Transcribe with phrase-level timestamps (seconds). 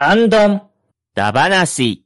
[0.00, 0.62] アンドン。
[1.16, 2.04] ダバナシ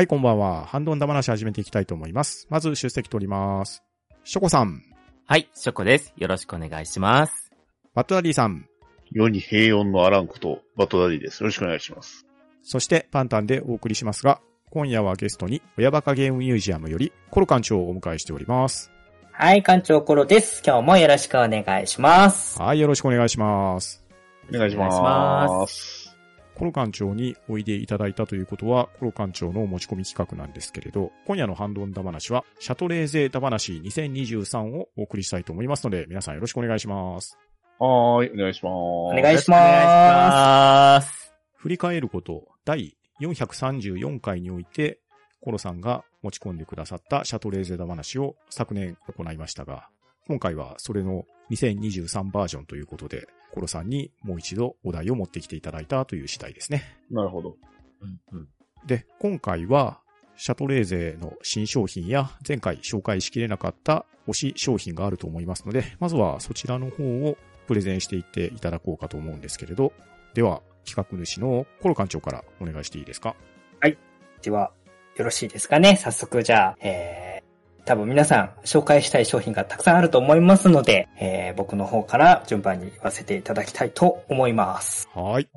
[0.00, 0.64] はい、こんばんは。
[0.64, 2.46] ハンドンダ話始めていきたいと思います。
[2.48, 3.82] まず出席取ります。
[4.24, 4.82] ショコさん、
[5.26, 6.14] はい、ショコです。
[6.16, 7.50] よろしくお願いします。
[7.94, 8.64] バトダディさん、
[9.10, 11.42] 世に平穏のあらんこと、バトダディです。
[11.42, 12.24] よろしくお願いします。
[12.62, 18.90] そしてパンタンでお送りしますが、今夜はゲストに親バカゲームミュージアムよりコロ館長をお迎えしております。
[19.32, 20.62] はい、館長コロです。
[20.64, 22.58] 今日もよろしくお願いします。
[22.58, 24.02] はい、よろしくお願いします。
[24.48, 24.86] お願いしま。
[24.86, 25.99] お願いします
[26.60, 37.38] コロ館長においでいただいたということは、コロ館長の持ち込み企画なんですけれど、今夜のハンドンダ話は、シャトレーゼダ話2023をお送りしたいと思いますので、皆さんよろしくお願いします。
[37.78, 38.72] はーい、お願いします。
[38.74, 39.80] おお願いしお願まい
[41.00, 41.34] します。
[41.56, 45.00] 振り返ること第434回において、
[45.40, 49.88] コロさんが持ち込んでくださったシャトレーゼダ話を昨年行いましたが、
[50.30, 56.84] 今回はそれの2023バージョンということで、コロさんにもう一度お題を持ってきていただいたという次第ですね。
[57.10, 57.56] なるほど。
[58.00, 58.48] うんうん
[58.86, 60.00] で、今回は、
[60.36, 67.36] シャトレーゼの新商品や前回紹介しきれなかった推し商品があると思いますので、まずはそちらの方を
[67.66, 69.92] プレゼンしていっていただこうかと思うんですけれど、
[70.34, 73.34] では、企画主のコロ館長からお願いしていいですか？
[74.42, 74.72] では、
[75.16, 75.96] よろしいですかね？
[75.96, 77.39] 早速、じゃあ、えー、
[77.90, 85.08] 多分皆さん紹介したい商品がたくさんあると思いますので、えー、僕の方から順番に言わせていただきたいと思います。
[85.12, 85.48] はい。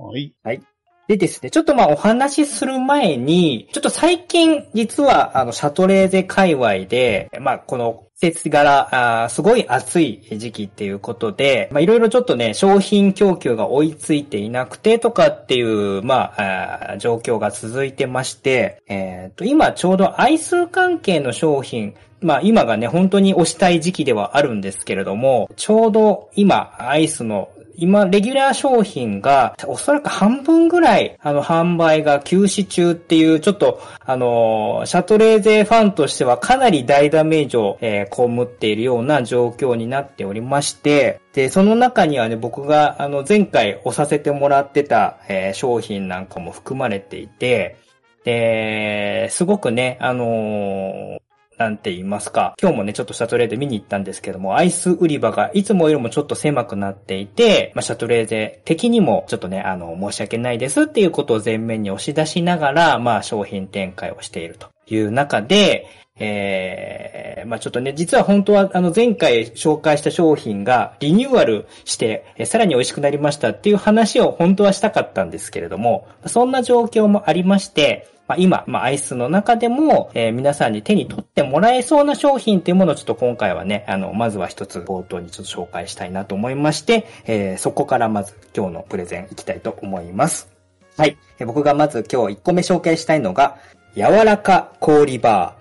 [0.44, 0.64] はい。
[1.08, 47.78] でですね、ちょっとまあお話しする前に、ちょっと最近実はあのシャトレーゼ界隈で、まあこの季節柄、あーすごい暑い時期っていうことで、まあいろいろちょっとね、商品供給が追いついていなくてとかっていう、まあ、あー状況が続いてまして、えっ、と、今ちょうどアイス関係の商品、まあ今がね、本当に推したい時期ではあるんですけれども、ちょうど今、アイスの今、レギュラー商品が、おそらく半分ぐらい、あの、販売が休止中っていう、ちょっと、あの、シャトレーゼファンとしてはかなり大ダメージを、えー被っているような状況になっておりまして、で、その中にはね、僕が、あの、前回押させてもらってた、えー商品なんかも含まれていて、
[48.24, 51.24] で、すごくね、あのー
[51.58, 52.56] なんて言いますか。
[52.62, 65.88] 今日もね、ちょっとシャトレーゼ見に行ったんですけども、アイス売り場がいつもよりもちょっと狭くなっていて、まあ、シャトレーゼ的にもちょっとね、あの、申し訳ないですっていうことを前面に押し出しながら、まあ、商品展開をしているという中で、
[66.20, 90.50] えー、まあちょっとね、実は本当はあの前回紹介した商品がリニューアルして、えーさらに美味しくなりましたっていう話を本当はしたかったんですけれども、そんな状況もありまして、まあ、今、まあ、アイスの中でも、えー皆さんに手に取ってもらえそうな商品っていうものをちょっと今回はね、あの、まずは一つ冒頭にちょっと紹介したいなと思いまして、えーそこからまず今日のプレゼンいきたいと思います。
[90.98, 91.18] はい。
[91.46, 93.58] 僕がまず今日1個目紹介したいのが、
[93.96, 95.56] 柔らか氷バ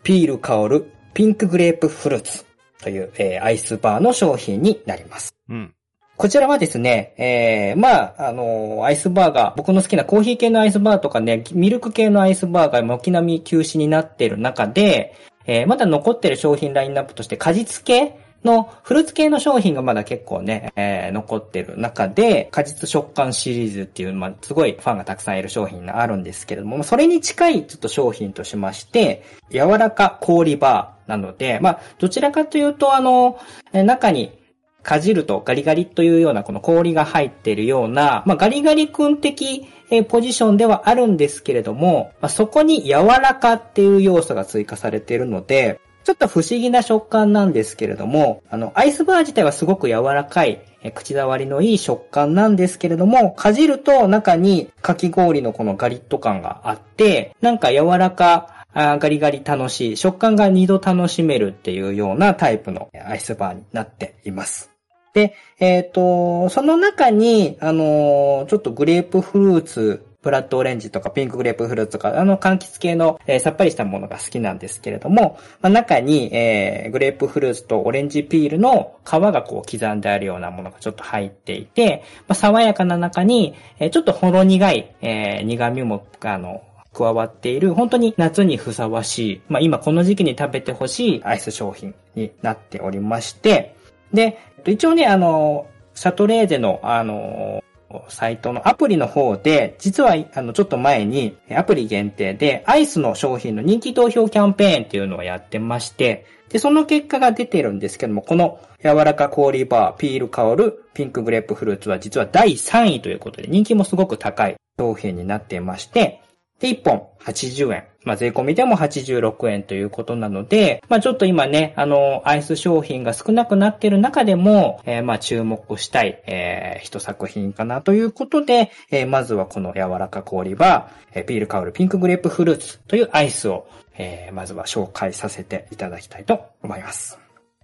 [0.00, 2.44] ー、ピール香るピンクグレープフルーツ
[2.82, 5.34] という、えーアイスバーの商品になります。
[5.48, 5.74] うん。
[6.18, 15.14] こちらはですね、えー、まあ、あのアイスバーが、僕の好きなコーヒー系のアイスバーとかね、ミルク系のアイスバーガーが軒並み休止になっている中で、
[15.46, 33.38] えー、まだ残ってる商品ラインナップとして果実系のフルーツ系の商品がまだ結構ね、えー残ってる中で、果実食感シリーズっていう、まあ、すごいファンがたくさんいる商品があるんですけれども、それに近いちょっと商品としまして、柔らか氷バーなので、まあ、どちらかというと、あの、
[33.72, 34.36] 中に
[34.82, 39.66] かじるとガリガリというようなこの氷が入っているような、まあ、ガリガリ君的
[40.08, 64.70] ポジションではあるんですけれども、まあ、そこに柔らかっていう要素が追加されているので、ちょっと不思議な食感なんですけれども、あの、アイスバー自体はすごく柔らかい、え口触りのいい食感なんですけれども、かじると中にかき氷のこのガリッと感があって、なんか柔らか、あガリガリ楽しい、食感が二度楽しめるっていうようなタイプのアイスバーになっています。
[65.14, 86.62] で、えっ、と、その中に、あのちょっとグレープフルーツ、ブラッドオレンジとかピンクグレープフルーツとか、あの柑橘系の、えーさっぱりしたものが好きなんですけれども、まあ、中に、えーグレープフルーツとオレンジピールの皮がこう刻んであるようなものがちょっと入っていて、まあ、爽やかな中に、えーちょっとほろ苦い、えー苦味も、あの、
[86.94, 93.76] 加わっている、本当に夏にふさわしい、まあ今この時期に食べてほしいアイス商品になっておりまして、
[94.12, 97.62] で、一応ね、あの、シャトレーゼの、あの、
[98.08, 116.22] サイトのアプリの方で、実は、あの、ちょっと前に、アプリ限定で、アイスの商品の人気投票キャンペーンっていうのをやってまして、で、その結果が出てるんですけども、この柔らか氷バー、ピール香るピンクグレープフルーツは実は第3位ということで、人気もすごく高い商品になっていまして、
[116.60, 117.84] で、1本80円。
[118.04, 133.68] まあ、税込みでも86円ということなので、まあ、ちょっと今ね、あの、アイス商品が少なくなっている中でも、えー、まあ、注目したい、えー、一作品かなということで、えー、まずはこの柔らか氷バー、えー、ビール香るピンクグレープフルーツというアイスを、
[133.98, 137.18] えー、まずは紹介させていただきたいと思います。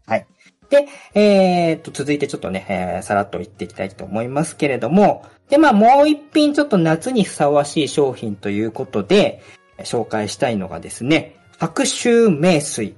[0.06, 0.26] はい。
[0.74, 9.40] で、えー、と、続いてちょっとね、えー、さらっと言っていきたいと思いますけれども、で、まあ、もう一品ちょっと夏にふさわしい商品ということで、
[9.78, 12.94] 紹介したいのがですね、白州名水、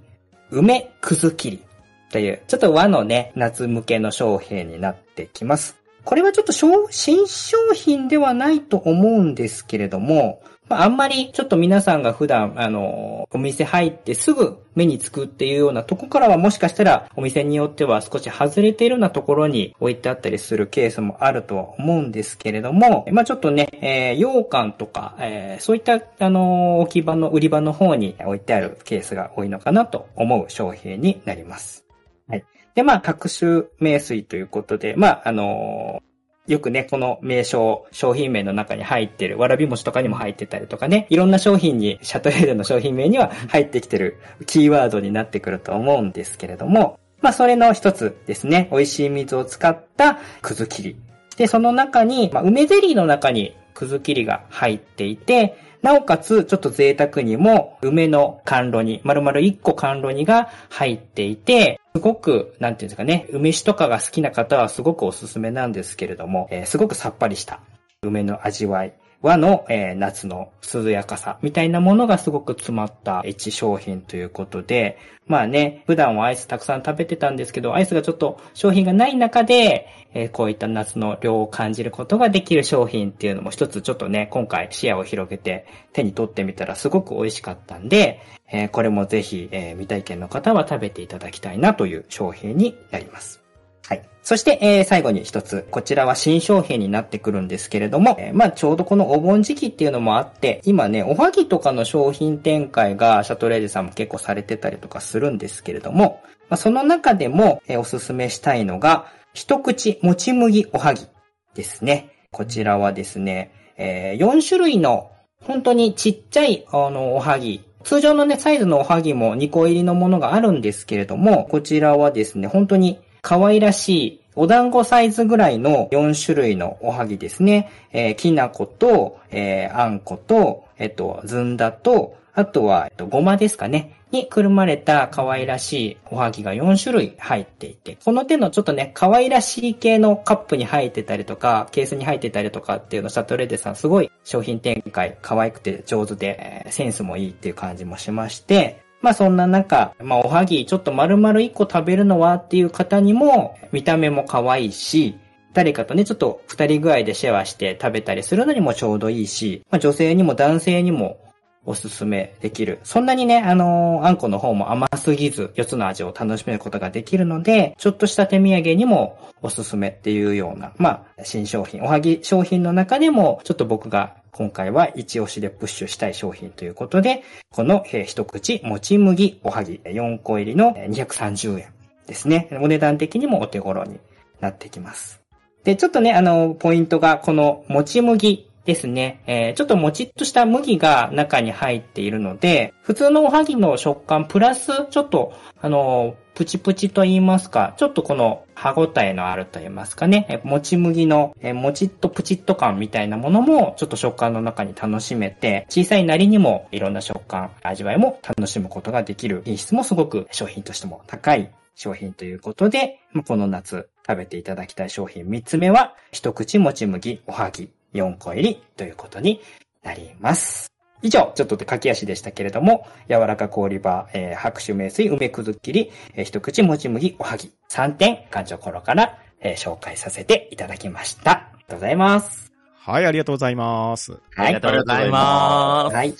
[0.50, 1.62] 梅くず切り
[2.11, 5.76] という、ちょっと和のね、夏向けの商品になってきます。
[6.05, 31.85] これはちょっと新商品ではないと思うんですけれども、まあ、あんまりちょっと皆さんが普段、あの、お店入ってすぐ目につくっていうようなとこからはもしかしたらお店によっては少し外れているようなところに置いてあったりするケースもあるとは思うんですけれども、まあ、ちょっとね、えー、羊羹とか、えー、そういった、あの、置き場の売り場の方に置いてあるケースが多いのかなと思う商品になります。
[32.29, 32.45] はい。
[32.75, 36.03] で、まあ、各種名水ということで、まあ、あの
[36.46, 50.96] よくね、この名称、商品名の中に入ってる、わらび餅とかにも入ってたりとかね、いろんな商品に、シャトレーゼの商品名には入ってきてるキーワードになってくると思うんですけれども、まあそれの一つですね、美味しい水を使ったくず切り。
[51.37, 67.61] で、その中に、まあ、梅ゼリーの中にくず切りが入っていて、なおかつ、ちょっと贅沢にも、梅の甘露煮、丸々1個甘露煮が入っていて、すごく、なんていうんですかね、梅酒とかが好きな方はすごくおすすめなんですけれども、えー、すごくさっぱりした
[68.03, 68.94] 梅の味わい。
[69.23, 93.45] 和の、えー、夏の涼やかさみたいなものがすごく詰まった一商品ということで、まあね、普段はアイスたくさん食べてたんですけど、アイスがちょっと商品がない中で、えー、こういった夏の量を感じることができる商品っていうのも一つちょっとね、今回視野を広げて手に取ってみたらすごく美味しかったんで、えー、これもぜひ、え、未体験の方は食べていただきたいなという商品になります。
[93.88, 94.09] はい。
[94.23, 111.06] そして、えー、最後に一つ、こちらは新商品になってくるんですけれども、えー、まあちょうどこのお盆時期っていうのもあって、今ね、おはぎとかの商品展開がシャトレーゼさんも結構されてたりとかするんですけれども、まあ、その中でも、えー、おすすめしたいのが、一口もち麦おはぎ
[111.55, 112.11] ですね。
[112.32, 115.11] こちらはですね、えー、4種類の
[115.44, 127.73] 本当にちっちゃい、あの、おはぎ通常のね、サイズのおはぎも2個入りのものがあるんですけれども、こちらはですね、本当に可愛らしいお団子サイズぐらいの4種類のおはぎですね。
[127.90, 133.96] えー、きな粉と、えー、あんこと、えっ、と、ずんだと、あとは、えっと、ごまですかね。
[134.12, 155.19] にくるまれた可愛らしいおはぎが4種類入っていて、この手のちょっとね、可愛らしい系のカップに入ってたりとか、ケースに入ってたりとかっていうの、シャトレーデさんすごい商品展開可愛くて上手で、え、センスもいいっていう感じもしまして、まあそんな中、まあおはぎちょっと丸々1個食べるのはっていう方にも見た目も可愛いし、
[155.53, 161.19] 誰かとね、ちょっと二人具合でシェアして食べたりするのにもちょうどいいし、まあ女性にも男性にも
[161.67, 162.79] おすすめできる。
[162.85, 181.73] そんなにね、あのー、あんこの方も甘すぎず、4つの味を楽しめることができるので、ちょっとした手土産にもおすすめっていうような、まあ、新商品、おはぎ商品の中でも、ちょっと僕が今回は一押しでプッシュしたい商品ということで、この、えー、一口もち麦おはぎ4個入りの230円
[182.06, 182.49] ですね。
[182.61, 183.99] お値段的にもお手頃に
[184.41, 185.20] なってきます。
[185.65, 189.23] で、ちょっとね、あの、ポイントがこのもち麦ですね。
[189.27, 219.40] えー、ちょっともちっとした麦が中に入っているので、普通のおはぎの食感プラス、ちょっと、あの、プチプチと言いますか、ちょっとこの歯ごたえのあると言いますかね、もち麦の、えもちっとプチッと感みたいなものも、ちょっと食感の中に楽しめて、小さいなりにもいろんな食感、味わいも楽しむことができる品質もすごく商品としても高い商品ということで、この夏食べていただきたい商品3つ目は、一口もち麦おはぎ4個入りということに
[219.82, 220.72] なります。
[221.02, 231.31] 以上、ちょっと駆け足でしたけれども、柔らか氷場、えー、白酒名水、梅くずっきり、えー、一口もち麦、おはぎ、3点、感情頃から、えー、紹介させていただきました。
[231.31, 232.52] ありがとうございます。
[232.76, 234.19] はい、ありがとうございます。
[234.36, 236.14] ありがとうございまはい。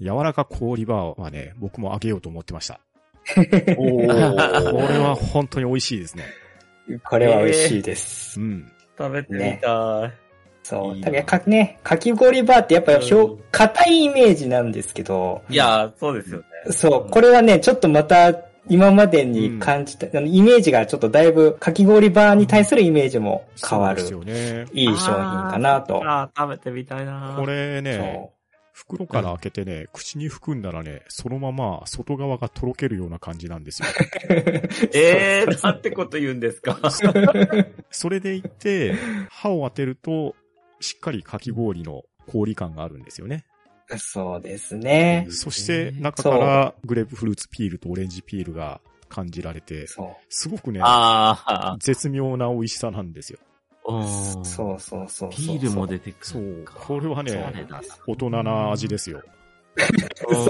[0.00, 2.80] 柔らか氷バーはね、僕もあげようと思ってました。
[3.36, 6.24] おーこれは本当に美味しいですね。
[7.04, 8.40] これは美味しいです。
[8.40, 8.66] うん。
[8.68, 8.74] す。
[8.98, 10.12] 食べてみたい。
[10.62, 10.96] そう。
[10.96, 16.44] いいなだかね、かき氷バーってやっぱひょうん硬いイメージなんですけど、いや、そうですよね。
[16.72, 18.32] そう、これはね、ちょっとまた
[18.68, 24.66] 今までに感じた、あのイメージがちょっとだいぶかき氷バーに対するイメージも変わる、そうですよね。
[24.72, 25.14] いい商品
[25.50, 26.00] かなと。
[26.04, 28.32] あー食べてみたいなこれね、そ
[28.72, 33.88] 袋から開けてね、口に含んだらね、そのまま外側がとろけるような感じなんですよ。
[33.88, 34.32] う。
[34.96, 36.78] えー、なんてこと言うんですか？
[37.90, 38.94] それでいって、
[39.28, 40.34] 歯を当てると、
[40.82, 43.44] しっかりかき氷の氷感があるんですよね。
[43.98, 45.26] そうですね。
[45.30, 53.38] そして中からグレープフルーツピールとオレンジピールが感じられて、そすごくね、あ絶妙な美味しさなんですよ。
[54.44, 55.30] そうそうそう。
[55.30, 56.64] ビールも出てくそう。
[56.64, 57.66] これはね
[58.06, 59.22] 大人な味ですよ。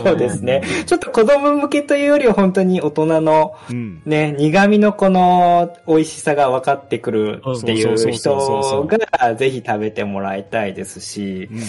[0.04, 0.62] そうですね。
[0.86, 4.02] ちょっと子供向けというよりは本当に大人のうん。
[4.04, 8.88] ね、苦味のこの美味しさが分かってくるっていそう人
[9.18, 11.60] がぜひ食べてもらいたいですしう、ん。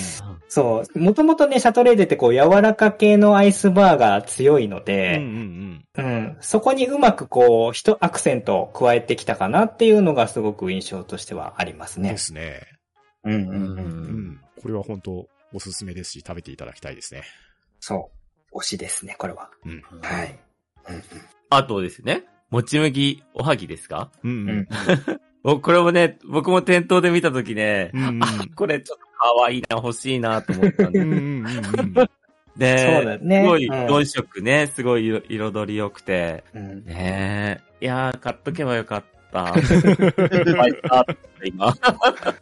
[0.48, 12.03] そう、もともとね、シャトレーゼってこう柔らか系のアイスバーが強いのうんうで、んうん、そこにうまくこう、一アクセントを加えてきたかなっていうのがすごく印象としてはありますうん。
[12.03, 12.17] でね。
[12.17, 12.62] すね。
[13.24, 13.81] うんうんう。
[13.81, 14.39] ん。
[14.62, 17.24] これは本当おすすめですし、食べていただきたいですね。
[17.79, 18.12] そ
[18.53, 18.57] う。
[18.60, 19.50] 推しですね、これは。
[19.65, 19.81] うん。
[20.01, 20.39] はい。
[21.50, 24.12] あとですね、もち麦おはぎですか？
[24.24, 24.67] うんうん。
[25.43, 29.05] 僕、 これもね、僕も店頭で見たときね、うんうんあ、これちょっと
[29.38, 31.19] 可愛いな、欲しいなと思ったんでうんう
[31.81, 31.93] ん。
[32.57, 37.86] で、そうだねすごい、うん4色ね、すごい色彩り良くて、うんねえ。
[37.86, 39.03] いやー、買っとけばよかっ
[40.87, 41.05] た。
[41.43, 41.75] 今。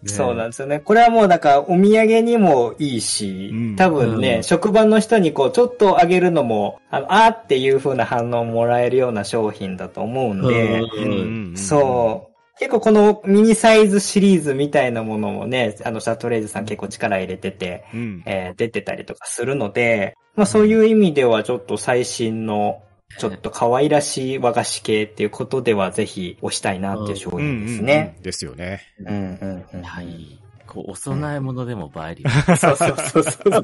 [0.06, 0.80] そうなんんですよね。
[0.80, 11.10] これはもうだからお土産にもいいし、うん多分ね、うん職場の人にこうちょっとあげるのも、あの、あーっていう風な反応をもらえるような商品だと思うんで、う
[11.54, 12.32] んそう。
[12.60, 18.00] 結構このミニサイズシリーズみたいなものもね、あの、シャトレーゼさん結構力入れてて、うん。
[18.00, 18.24] うん。
[18.26, 22.84] えー出てたりとかするので、まあそういう意味ではちょっと最新の、
[23.18, 28.14] ちょっと可愛らしい和菓子系っていうことではぜひ推したいなっていう商うん品ですね。
[28.18, 28.24] うん。
[28.24, 28.82] ですよね。
[29.00, 29.84] うんうんうん。
[29.84, 30.40] はい。
[30.68, 32.30] こう、お供え物でも映えるよ。
[32.58, 33.62] そうそうそうそう。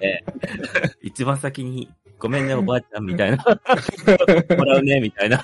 [0.00, 0.22] ね
[1.02, 3.38] 一番先に、ごめんね、おばあちゃん、みたいな。
[4.56, 5.42] もらうね、みたいな。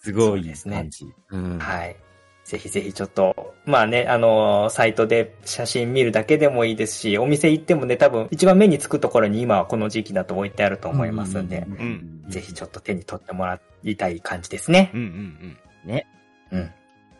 [0.00, 1.06] すごいそうですね感じ。
[1.30, 1.58] うん。
[1.58, 1.96] はい。
[2.44, 14.98] ぜひぜひちょっと、まあね、あのーサイトで写真見るだけでもいいですし、お店行ってもね、多分一番目につくところに今はこの時期だと置いてあると思いますんで、んぜひちょっと手に取ってもらいたい感じですねう。
[14.98, 15.90] んうんうん。
[15.90, 16.06] ね。
[16.52, 16.70] うん。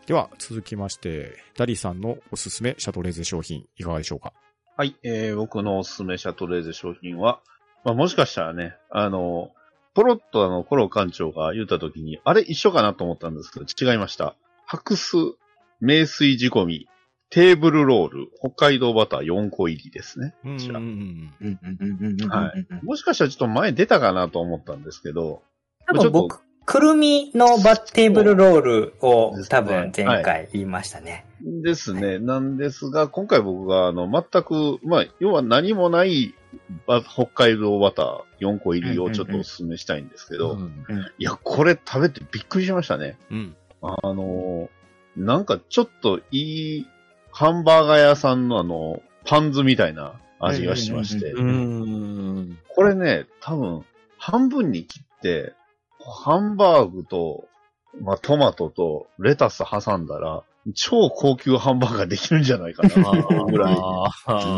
[0.05, 4.33] では、続きまして、ダリーさんのおすすめシャトレーゼ商品、いかがでしょうか？
[4.77, 7.39] はい、えー、僕のおすすめシャトレーゼ商品は、
[7.83, 9.49] まあ、もしかしたらね、あの、
[9.95, 14.35] ポロッとあの、コロ館長が言った時に、あれ一緒かなと思ったんですけど、違いました。
[14.65, 15.17] 白酢、
[15.79, 16.87] 名水仕込み、
[17.29, 20.33] テーブルロール、北海道バター4個入りですね。
[20.45, 25.41] うんちらうんうんうんうんうんはいもしかしたらちょっと前出たかなと思ったんですけど、
[25.87, 31.25] 多ちょっと分僕、くるみのバッテーブルロールを多分前回言いましたね。
[31.41, 32.17] ですね。
[32.17, 36.33] なんですが、今回僕が、あの、全く、まあ、要は何もない、
[36.87, 40.85] ば北海道バター4個入りをちょっとお勧めしたいんですけど、うん
[41.19, 43.17] いや、これ食べてびっくりしましたね。
[43.29, 43.55] うん。
[44.03, 44.69] あの、
[45.15, 46.87] なんかちょっといい
[47.31, 51.33] ハンバーガー屋さんのあの、パン酢みたいな味がしまして。
[51.33, 53.85] これね、多分、
[54.17, 55.53] 半分に切って、
[55.99, 57.47] ハンバーグと、
[58.01, 63.45] まあ、トマトとレタス挟んだら、超高級ハンバーガーできるんじゃないかな。
[63.45, 63.77] ぐらい。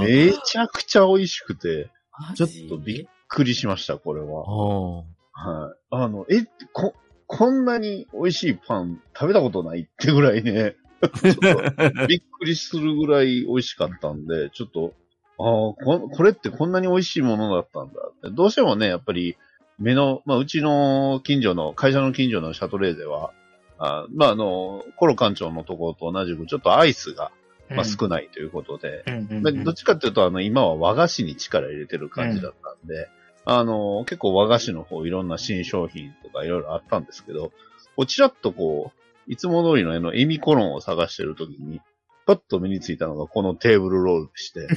[0.06, 1.90] めちゃくちゃ美味しくて、
[2.36, 5.04] ちょっとびっくりしました、これは。
[5.32, 5.76] はい。
[5.92, 6.94] あの、え、こ、
[7.28, 10.76] こんなに美味しいパン食べたことないってぐらいね、
[12.08, 14.94] びっくりするぐらい美味しかったんで、ちょっと、
[15.40, 18.30] ああ、ここれってこんなに美味しいものだったんだって。
[18.32, 19.38] どうしてもね、やっぱり、
[19.78, 23.32] 目の、まあ、うちの近所の、会社の近所のシャトレーゼは、
[23.78, 27.32] あまあ、あの、コロ館長のところと同じく、ちょっとアイスが、
[27.70, 33.10] まあ、少ないということで、まあどっちかっていうと、あの、今は和菓子に力入れてる感じだったんで、
[33.50, 37.54] あの、結構和菓子の方いろんな新商品とかいろいろあったんですけど、
[37.96, 41.80] こうちらっとこう、いつも通りのあの、エミコロンを探してるときに、
[42.26, 44.68] パッと目についたのがこのテーブルロールでして、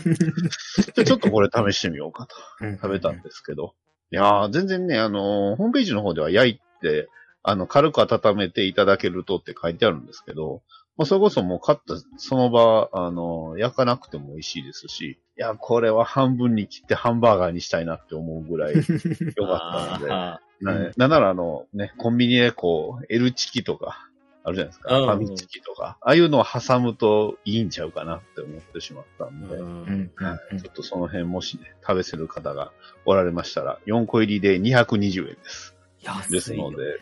[0.94, 2.36] で ちょっとこれ試してみようかと
[2.80, 3.74] 食べたんですけど、
[4.12, 7.08] いやー、全然ね、あの、ホームページの方では焼いて、
[7.42, 10.62] あの、軽く温めていただけるとって書いてあるんですけど、
[10.96, 18.74] まあ、それこそもう買ったその場、あの、焼かなくても美味しいですし、いや、これは半分に切ってハンバーガーにしたいなって思うぐらい
[19.36, 24.10] 良かったので、あななんならあの、ね、コンビニでこう、L チキとか、
[24.42, 24.98] あるじゃないですか。
[24.98, 25.98] うんファミチキとか。
[26.00, 30.10] ああいうのを挟むといいんちゃうかなって思ってしまったんで、んん。
[30.14, 32.72] はいちょっとその辺もしね、食べせる方が
[33.04, 35.76] おられましたら、4個入りで220円です。
[36.02, 36.98] 安いですので、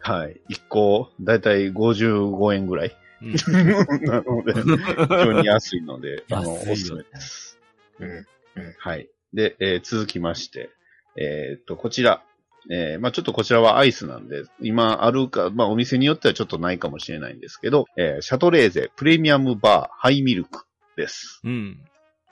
[0.00, 0.40] はい。
[0.50, 2.96] 1個、だいたい55円ぐらい。
[3.20, 3.32] うん
[4.06, 7.57] なので、非常に安いので、あの、おすすめです。
[8.00, 8.26] うん
[8.78, 9.08] はい。
[9.34, 10.70] で、えー続きまして、
[11.16, 12.22] えーっと、こちら。
[12.70, 20.64] えーまあちょっとこちらはアイスなんで、今あるか、まあお店によってはちょっとないかもしれないんですけど、えーシャトレーゼプレミアムバーハイミルク
[20.96, 21.40] です。
[21.44, 21.78] うん。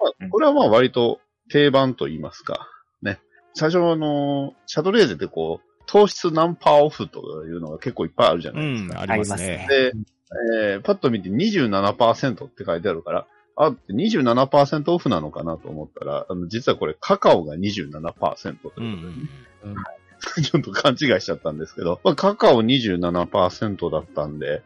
[0.00, 1.20] まあこれはまあ割と
[1.50, 2.68] 定番と言いますか。
[3.02, 3.20] ね。
[3.54, 8.94] 最初あの、シャトレーゼってこう、糖質何パーオフというのが結構いっぱいあるじゃうないですか。
[8.94, 9.66] ん、ありますね。
[9.70, 9.92] で、
[10.60, 19.28] えーパッと見て27%って書いてあるから、あ、27%オフなのかなと思ったら、あの実はこれカカオが27%ということで、うん
[19.64, 20.42] うん。
[20.42, 24.62] ちょっと勘違いしちゃったんですけど、まあ、カカオ27%だったんで、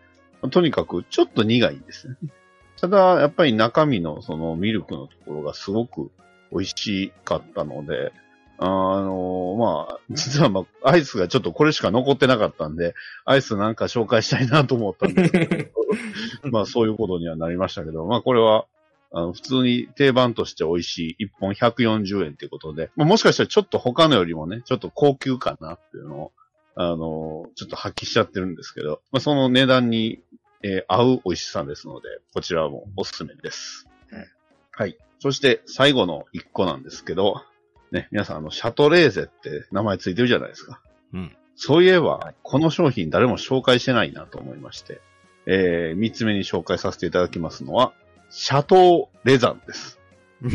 [0.50, 2.16] とにかくちょっと苦いんですね。
[2.80, 6.10] ただ、やっぱり中身のそのミルクのところがすごく
[6.50, 8.12] 美味しかったので、
[8.62, 12.94] あのまあ、実はまあ、アイスがちょっとこれしか残ってなかったんで、
[13.24, 15.70] アイスなんか紹介したいなと思ったんですけど、
[16.50, 18.66] まあそういうことにはなりましたけど、まあこれは、
[19.12, 26.32] あの、普通に定番として美味しい1本140円ということで、まあ、もしかしたらちょっと他のよりもね、ちょっと高級かなっていうのを、
[26.76, 30.20] あの、ちょっと発揮しちゃってるんですけど、まあ、その値段に、
[30.62, 33.88] えー合う美味しさですので、こちらもおすすめです。
[34.12, 34.24] うん
[34.72, 34.96] はい。
[35.18, 37.42] そして最後の1個なんですけど、
[37.92, 40.80] ね、皆さんあの、シャトレーゼって名前ついてるじゃないですか。
[41.12, 41.36] うん。
[41.56, 45.00] そういえば、この商品誰も紹介してないなと思いまして、
[45.46, 47.92] えー、3つ目に紹介させていただきますのは、
[48.30, 49.98] シャトーレザンです。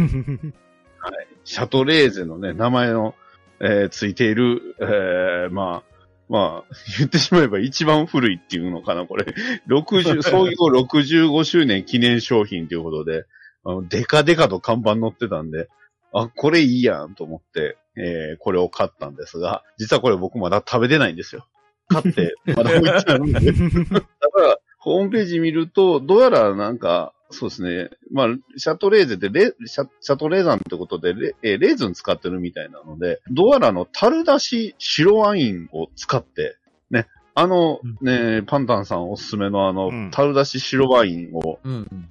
[1.44, 3.16] シャトレーゼのね、名前の、
[3.60, 5.96] えーついている、えーまあ、
[6.28, 9.26] まあ、言ってしまえば一番古いっていうのかな、これ。
[9.68, 13.26] 60、 創業65周年記念商品ということで、
[13.64, 15.68] あの、デカデカと看板載ってたんで、
[16.14, 21.46] あ、これいいやんと思って、えーこれを買ったんですが、実はこれ僕まだ食べてないんですよ。
[21.90, 23.40] 買って、まだ置いてあるんで。
[23.94, 27.90] だから、ホームページ見ると、どうやらなんか、そうですね。
[28.12, 36.58] まあ、シャトレーゼってレ、シャシャトレーザンってことでレ、えーレーズン使ってるみたいなので、どうやらあの、樽出し白ワインを使って、
[36.92, 41.60] ね、あの、ね、パンタンさんおすすめのあの、うん樽出し白ワインを。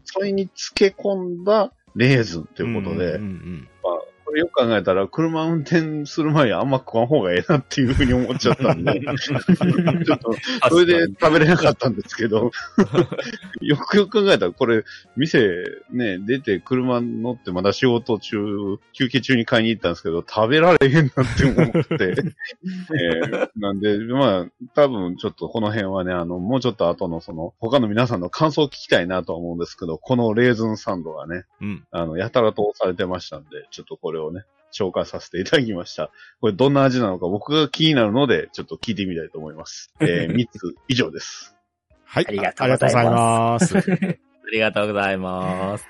[0.04, 3.18] それに漬け込んだレーズンということで、
[4.34, 10.34] れよく考えたら、車運転する前にあんま食わん方がええなっていうふうに思っちゃったんで、 ちょっと、
[10.68, 12.50] それで食べれなかったんですけど、
[13.60, 14.84] よくよく考えたら、これ、
[15.16, 18.36] 店ね、出て車乗ってまだ仕事中、
[18.92, 22.14] 休憩中に買いに行ったんですけど、食べられへんなって思って、
[22.94, 31.86] えーなんで、まあ、多分ちょっとこの辺はね、あの、もうちょっと後のその、他の皆さんの感想を聞きたいなとは思うんですけど、このレーズンサンドがね、うん。
[31.90, 36.10] あの、やたらと押されてましたんで、ちょっとこれをね、紹介させていただきました。
[36.40, 39.92] これどんな味なのか僕が気になるので、ちょっと聞いてみたいと思います。
[40.00, 41.54] えー、 3つ以上です。
[42.04, 42.26] はい。
[42.28, 44.46] ありがとうございますありがとうございます。
[44.46, 45.88] ありがとうございます。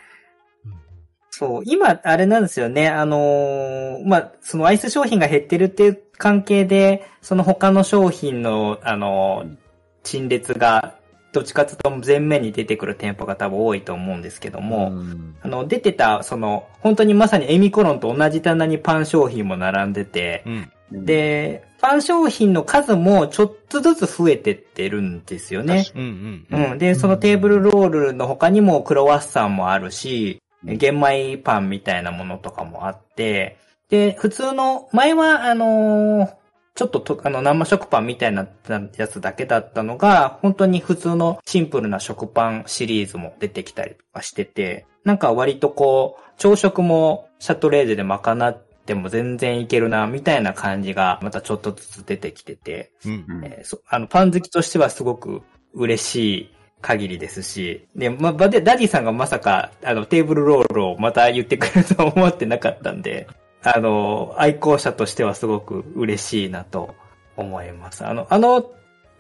[1.31, 2.89] そう、今、あれなんですよね。
[2.89, 9.57] あのーまあ、そのアイス商品が減ってるっていう関係で、その他の商品の、あのー
[10.05, 10.97] 陳列が、
[11.35, 20.45] どっちかというと前面に出てくる店舗が多分多いと思うんですけども、んあの、出てた、その、本当にまさにエミコロンと同じ棚にパン商品も並んでて、
[20.93, 21.05] うん。
[21.05, 25.87] で、パン商品の数もちょっとずつ増えてってるんですよね。
[25.97, 26.71] うんうん。
[26.71, 26.79] うん。
[26.79, 33.59] で、そのテーブルロールの他にもクロワッサンもあるし、玄米パンみたいなものとかもあって、
[33.91, 36.44] で、普通の、前は、あのー
[36.75, 38.49] ちょっとと、あの、生食パンみたいな
[38.97, 53.25] やつだけだったのが、本当に普通のシンプルな食パンシリーズも出てきたりとかしてて、なんか割とこう、朝食もシャトレーゼで賄っても全然いけるな、みたいな感じがまたちょっとずつ出てきてて、うん。
[53.29, 55.43] うんえーそあの、パン好きとしてはすごく
[55.75, 63.29] 嬉しい限りですし、で、ま、ダディさんがまさか、あの、テーブルロールをまた言ってくれるとは思ってなかったんで、
[63.65, 66.95] あの、愛好者としてはすごく嬉しいなと
[67.37, 68.07] 思います。
[68.07, 68.71] あの、あの、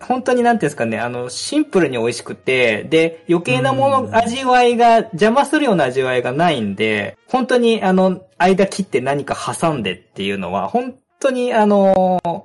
[0.00, 12.44] 本当になんていうんですかね、あの、シンプルに美味しくて、で、余計なもの、うん味わいが、邪魔するような味わいがないんで、本当にあの、間切って何か挟んでっていうのは、本当にあの、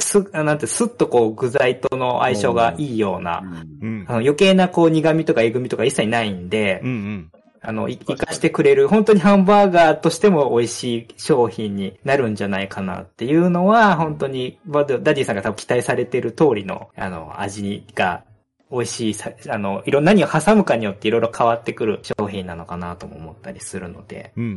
[0.00, 3.42] す、なんて、すっとこう具材との相性がいいような、
[3.82, 4.14] うんあ。
[4.14, 7.32] の余計なこう苦味とかえぐみとか一切ないんで、うんうん。
[7.62, 18.24] あの、い活かしてくれる、本当にハンバーガーとしても美味しい商品になるんじゃないかなっていうのは、本当に、バダダディさんが多分期待されてる通りの、あの、味が
[18.70, 24.48] 美味しいさ、あの、いろんな何を挟むかによっていろいろ変わってくる商品なのかなとも思ったりするので、うんう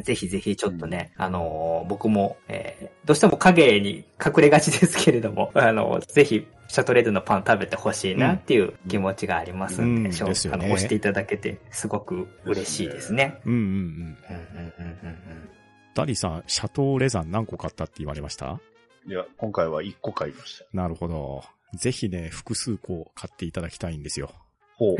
[0.00, 0.04] ん。
[0.04, 13.42] ぜひぜひちょっとね、あの、僕も、えーどうしても影に隠れがちですけれども、あの、ぜひ、シャトレーゼのパン食べてほしいなっていう気持ちがありますんで、うんしょですよねあの、押していただけてすごく嬉しいですね。
[13.44, 13.66] うんうんうん。
[13.66, 15.48] うんうんうんうん
[15.94, 18.58] ダディさん、シャトーレザン何個買ったって言われました？
[19.06, 20.64] いや、今回は1個買いました。
[20.72, 21.44] なるほど。
[21.74, 24.30] ぜひね、複数個買っていただきたいんですよ。
[24.76, 24.96] ほう。
[24.96, 24.98] い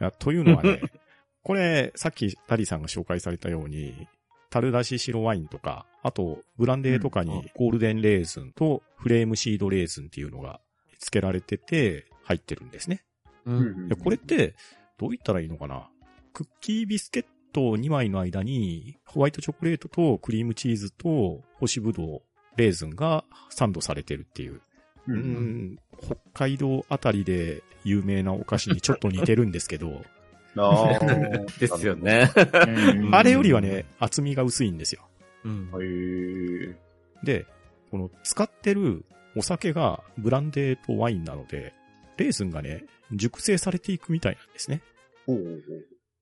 [0.00, 0.80] やというのはね、
[1.44, 4.08] これ、さっきダディさんが紹介されたように、
[4.50, 10.60] 樽出し白ワインとか、あと、ブランデーとかにゴールデンレーズンとフレームシードレスレーズンっていうのが
[10.98, 13.04] 付けられてて入ってるんですね。
[13.44, 13.88] うん。
[13.88, 14.54] でこれって、
[14.98, 15.88] どう言ったらいいのかな？
[16.32, 22.22] クッキービスケット2枚の間に、ホワイトチョコレートとクリームチーズと干しぶどう、
[22.56, 24.60] レーズンがサンドされてるっていう。
[25.08, 25.12] う。
[25.12, 30.02] うんん、北海道あたりで有名なお菓子にちょっと似てるんですけど、
[30.58, 30.98] ああ。
[31.60, 31.94] ですよ。
[31.96, 32.30] ね。
[32.34, 35.06] うんあれよりはね、厚みが薄いんですよ。
[35.44, 36.76] うん。
[37.22, 37.46] で、
[37.90, 39.04] この使ってる
[39.36, 41.74] お酒がブランデーとワインなので、
[42.16, 44.82] レーズンがね、熟成されていくみたいなんですね。
[45.26, 45.62] ほうほう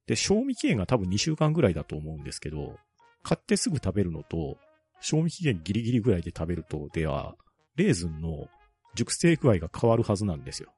[0.07, 2.77] で、賞味期限が多分2週間ぐらいだと思うんですけど、
[3.23, 4.59] 買ってすぐ食べるのと、
[5.01, 7.37] 賞味期限ギリギリぐらいで食べるとでは、
[7.77, 8.49] レーズンの
[8.95, 10.71] 熟成具合が変わるはずなんですよ。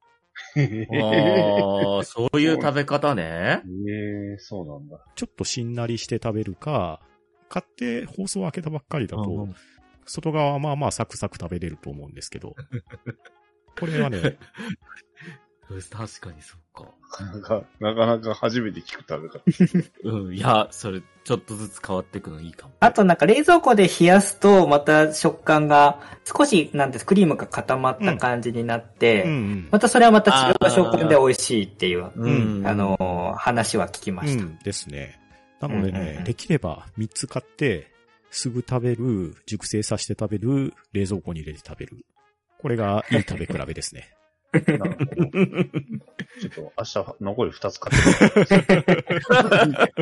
[2.04, 3.62] そういう食べ方ね。
[3.88, 4.98] ええ、そうなんだ。
[5.14, 7.00] ちょっとしんなりして食べるか、
[7.48, 9.54] 買って包装開けたばっかりだと、うん
[10.06, 12.54] 外側はまあまあサクサク食べれると思うんですけど、
[13.78, 14.38] これはね、
[15.90, 17.24] 確かにそっか。
[17.24, 20.16] なんか、なかなか初めて聞く食べ方。
[20.16, 20.34] うん。
[20.34, 22.74] いや、それ、ちょっとずつ変わっていくのいいかも。
[22.78, 34.44] あとなんか冷蔵庫で冷やすと、また食感が少し、なんです、クリームが固まった感じになって、うんうんまたそれはまた違う食感で美味しいっていう、うんあのー話は聞きました。
[34.44, 35.20] うんですね。
[35.60, 37.90] なのでね、うんうんうんできれば3つ買って、
[38.36, 42.04] すぐ食べる、熟成させて食べる、冷蔵庫に入れて食べる。
[42.58, 44.10] これがいい食べ比べですね。
[44.52, 44.96] なるほど。
[44.96, 49.94] ちょっと明日残り2つ買って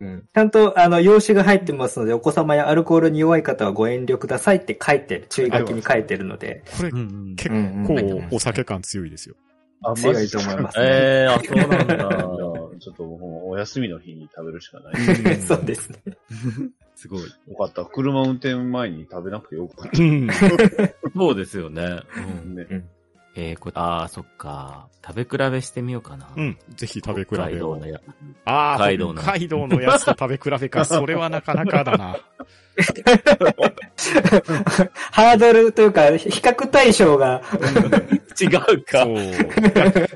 [0.00, 6.90] うんちゃんと、あの、洋酒が入ってますので、お子様やアルコールに弱い方はご遠慮くださいって書いてる、注意書きに書いてるので、これ。
[6.90, 9.36] 結うん構お酒感強いですよ。
[9.82, 10.84] あ強いと思いますね。
[10.86, 11.94] ええあ、そうなんだ。
[12.78, 14.94] ちょっともうお休みの日に食べるしかない。
[15.40, 15.98] そうですね。
[16.94, 17.20] すごい。
[17.20, 17.84] よかった。
[17.84, 20.28] 車運転前に食べなくてよかっうん。
[21.14, 21.82] そうですよね。
[21.82, 22.20] た。
[22.20, 22.54] うん。
[22.54, 22.84] ね。
[23.36, 24.88] えー、これ、ああ、そっか。
[25.04, 26.28] 食べ比べしてみようかな。
[26.36, 26.56] うん。
[26.76, 27.86] ぜひ食べ比北海道の。
[27.86, 28.00] や。
[28.44, 30.84] ああ、北海道の北海道のやつと食べ比べか。
[30.84, 32.16] それはなかなかだな。
[35.12, 37.42] ハードルというか、比較対象が、
[38.40, 39.06] 違うか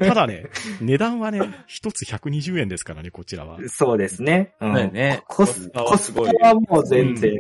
[0.01, 0.47] ただね、
[0.81, 3.59] 値段はね、一つ120円ですからね、こちらは。
[3.69, 4.55] そうですね。
[4.61, 7.39] うんねコスコスパはもう全然。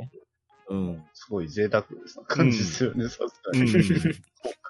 [0.71, 1.03] うん。
[1.15, 3.71] すごい贅沢です感じですよね、さすがうんに。
[3.73, 3.81] 北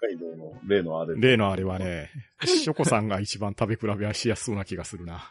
[0.00, 1.14] 海道の例のあれ。
[1.16, 2.10] 例のあれはね、
[2.44, 5.30] ショコさんが一番食べ比べはしやすそうな気がするな。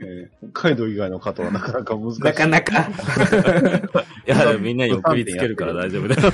[0.00, 2.22] ね北海道以外の方はなかなか難しい。
[2.22, 2.88] なかなか。
[4.26, 6.32] いや、みんなに送りつけるから大丈夫だよ。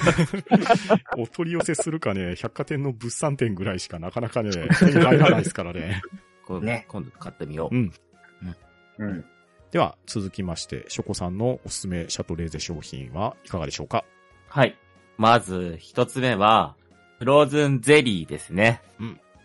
[1.18, 6.00] お取り寄せするかね、百貨店の物産展ぐらいしかなかなかね、手に入らないですからね。
[6.46, 7.76] 今度ね今度買ってみよう。
[7.76, 7.92] うん。
[8.98, 9.24] うん。
[9.76, 14.06] では、続きまして、ショコさんのおすすめシャトレーゼ商品はいかがでしょうか？
[14.48, 14.74] はい。
[15.18, 16.76] まず、一つ目は、
[17.18, 18.80] フローズンゼリーですね。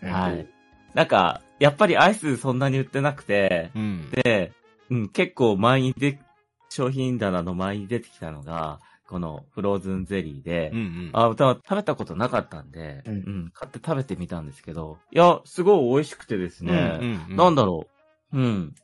[0.00, 0.46] はい。
[0.94, 4.10] なんか、やっぱりアイスそんなに売ってなくて、うん。
[4.10, 4.52] で、
[4.88, 6.18] うん、結構前にで、
[6.70, 11.10] 商品棚の前に出てきたのが、このフローズンゼリーで、うんうん。
[11.12, 17.86] あ、食べたことなかったんで、ううんん、買って食べてみたんですけど、いや、すごい美味しくてですね、うんうんなんだろ
[18.32, 18.74] う、うん。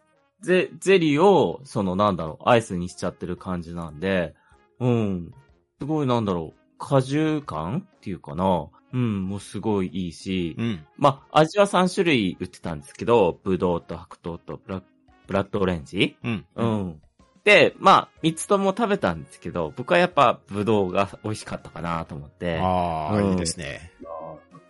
[0.40, 4.35] ゼ、ゼリーを、そのなんだろう、アイスにしちゃってる感じなんで、
[4.81, 5.33] うん。
[5.79, 8.68] すごいなんだろう、果汁感っていうかな。
[8.90, 10.87] うん、もうすごいいいし、うん。
[10.96, 14.83] まあ、味は3種類売ってたんですけど、ブドウと白桃とブラ
[15.27, 16.46] ブラッドオレンジうん。
[16.57, 17.03] うん。
[17.44, 22.59] で、まあ、3つとも食べたんですけど、僕はやっぱブドウが美味しかったかなと思って。
[22.59, 23.92] ああ、うんいいですね。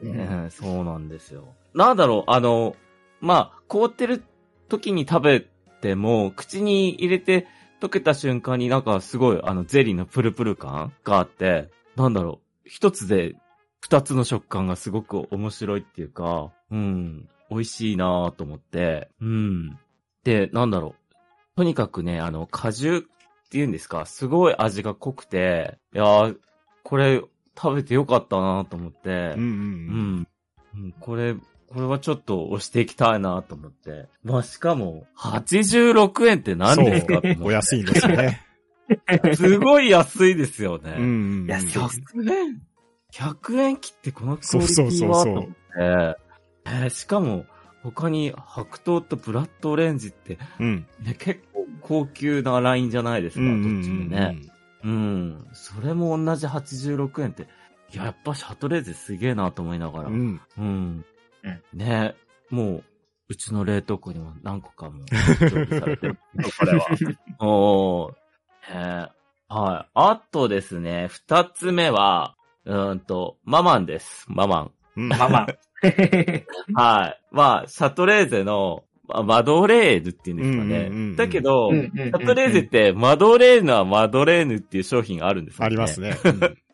[0.00, 1.54] うんそうなんですよ。
[1.74, 2.76] なんだろう、あの、
[3.20, 4.22] まあ、凍ってる
[4.68, 5.46] 時に食べ
[5.80, 7.46] ても、口に入れて
[7.80, 13.34] 溶けた瞬間になんかすごい、あの、ゼリーのプルプル感があって、なんだろう、一つで
[13.80, 19.78] 二つの食感がすごく面白いっていうか、うん、美味しいなと思って、うん。
[20.24, 21.14] で、なんだろう。
[21.56, 23.08] とにかくね、あの、果汁
[23.46, 26.36] っていうんですか、すごい味が濃くて、いやー
[26.82, 27.22] これ
[27.56, 29.42] 食べてよかったなと思って、うんう。
[29.42, 30.28] ん。
[30.74, 31.34] うんこれ、
[31.72, 34.06] これはちょっと押していきたいなと思って。
[34.24, 37.20] まあ、しかも、86円って何ですか？
[37.42, 38.46] お安いんですよね。
[39.34, 40.94] すごい安いですよね。
[40.96, 41.06] うんう
[41.42, 42.62] んいです100円
[43.12, 45.54] ?100 円切ってこのクオリテそうそうそうそうィはと思って。
[45.78, 47.46] えーしかも、
[47.82, 50.86] 他に白桃とブラッドオレンジって、うん。
[51.00, 54.36] ね、結構高級なラインじゃないですか、うんうんうんどっちもね。
[54.84, 55.46] うん。
[55.54, 57.46] それも同じ86円って、
[57.92, 60.08] やっぱシャトレーゼすげえなと思いながら。
[60.08, 60.40] うん。
[60.58, 61.04] うん。
[61.72, 62.14] うんね
[62.50, 62.84] もう、
[63.28, 66.18] うちの冷凍庫にも何個かも常備されてる。
[66.58, 66.86] これは。
[67.46, 68.14] おー。
[68.70, 69.18] えー
[69.50, 69.90] はい。
[69.94, 74.26] あとですね、二つ目は、うーんと、ママンです。
[74.28, 74.70] ママン。
[74.96, 75.08] うん。
[75.08, 75.46] まあまあ。
[76.74, 77.20] はい。
[77.30, 80.64] まあ、シャトレーゼの、まあマドレーヌっていうんですかね。
[80.64, 85.66] うんうんうんうんだけど、うんうんうんシャトレーゼって、マドレーヌはマドレーヌっていう商品があるんですよね。
[85.66, 86.14] ありますね。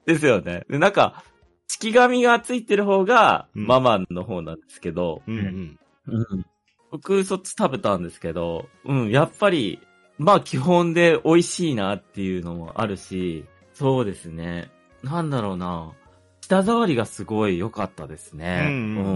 [0.04, 0.64] ですよね。
[0.68, 1.22] で、なんか、
[1.68, 5.79] 式紙がついてる方が、うんママンの方なんですけど、うんうん。
[6.07, 6.46] うん。
[6.90, 9.81] 僕、そっち食べたんですけど、うん、やっぱり、
[10.18, 14.70] まあ基本で美味しいなっていうのもあるし、そうですね。
[15.03, 15.92] なんだろうな。
[16.42, 18.64] 舌触りがすごい良かったですね。
[18.66, 19.07] うんうん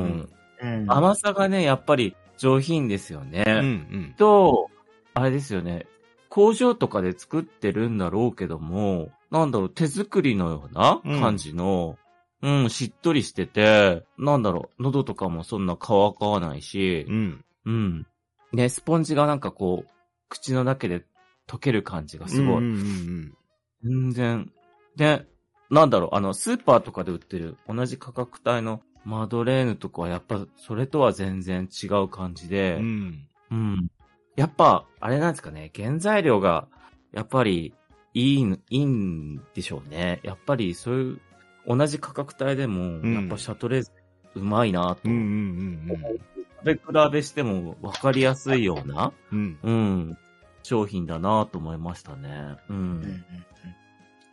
[0.61, 3.45] うんうん甘さがね、やっぱり上品ですよね。
[3.47, 4.15] うんうん。
[4.19, 4.71] と、
[5.15, 5.87] あれですよね。
[6.29, 11.97] 工場とかで作ってるんだろうけども、なんだろう、手作りのような感じの、
[12.43, 17.45] うん、しっとりしてて、なんだろう、喉とかもそんな乾かないしう、ん。
[17.65, 18.07] うん。
[18.53, 19.91] ね、スポンジがなんかこう、
[20.29, 21.05] 口の中で
[21.49, 22.59] 溶ける感じがすごい。
[22.59, 23.35] うんうん
[23.83, 24.51] 全然。
[24.97, 25.25] で、
[25.71, 33.29] なんだろう、あの、スーパーとかで売ってる同じ価格帯のマドレーヌとかはやっぱそれとは全然違う感じで、うん。
[33.51, 33.59] うん。
[33.59, 33.89] うん。
[34.37, 36.69] やっぱ、あれなんですかね、原材料が、
[37.13, 37.75] やっぱり、
[38.15, 40.21] いい、いいんでしょうね。
[40.23, 41.21] やっぱり、そういう、
[41.69, 43.93] 同じ価格帯でも、んやっぱシャトレーゼ、
[44.35, 45.01] うまいなと。
[45.05, 46.19] うんうん
[46.61, 46.81] 食べ比
[47.13, 49.59] べしても分かりやすいような、うん。
[49.63, 49.73] うん。
[49.73, 49.77] う
[50.11, 50.19] ん、
[50.65, 52.57] 商品だなと思いましたね。
[52.69, 52.73] う。
[52.73, 53.25] うんん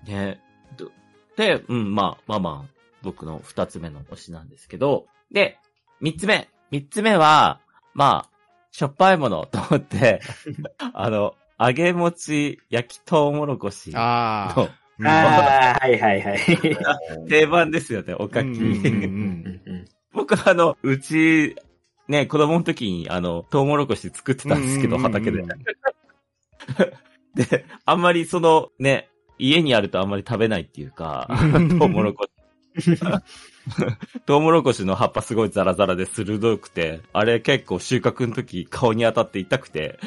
[0.08, 0.42] ね。
[0.76, 0.92] ど
[1.38, 5.60] で、うん、まあ、まあまあ、僕の二つ目の推しなんですけど、で、
[6.02, 6.50] 三つ目。
[6.72, 7.60] 三つ目は、
[7.94, 8.30] まあ、
[8.72, 10.22] しょっぱいものと思って、
[10.94, 13.92] あの、揚げ餅焼きとうもろこし。
[13.92, 16.40] のうんああ、はいはいはい。
[17.28, 18.48] 定番ですよね、おかき。
[20.14, 21.56] 僕あの、うち、
[22.08, 25.44] ね、子供の時に、あの、とうもろこし作ってたんですけど、畑で。
[27.36, 31.28] で、あんまりその、ね、家にあるとあんまり食べないっていうか、
[31.80, 32.26] トウモロコ
[32.78, 32.92] シ。
[34.26, 40.00] トウモロコシの葉っぱすごいザラザラで鋭くて、あれ結構収穫の時顔に当たって痛くて、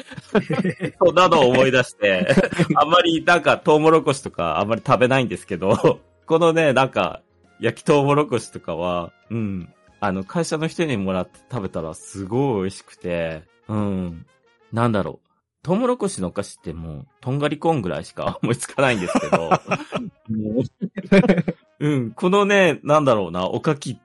[0.99, 2.27] そんなのを思い出して、
[2.75, 7.21] あんまりなんかトウモロコシとかあんまり食べないんですけど、このね、なんか、
[7.59, 14.25] 焼きトウモロコシとかは、うん、あの、会社の人にもらって食べたらすごい美味しくて、うん、
[14.71, 15.28] なんだろう。
[15.61, 19.49] トウモロコシのお菓子ってもう、とんがりコーンぐらいしか 思いつかないんですけど、
[21.79, 23.99] うん、このね、なんだろうな、おかき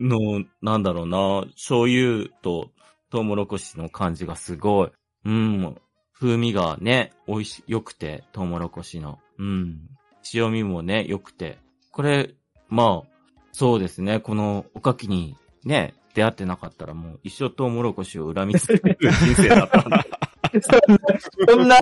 [0.00, 2.70] の、なんだろうな、醤油と
[3.10, 4.90] トウモロコシの感じがすごい、
[5.24, 5.76] うん、
[6.12, 9.88] 風味がね、美味し、良くて、トウモロコシの、うん、
[10.34, 11.58] 塩味もね、良くて、
[11.90, 12.34] これ、
[12.68, 13.08] まあ、
[13.52, 19.96] そうですね、このおかきにね、出会ってなかったらもう一生トウモロコシを恨み続ける人生だったんで。
[20.60, 21.80] そんな、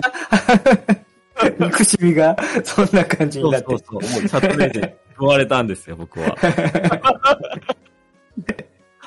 [1.59, 4.21] 憎しみが、そんな感じになってそうそうそう。
[4.21, 6.35] もうチャットレーで食われたんですよ、僕は。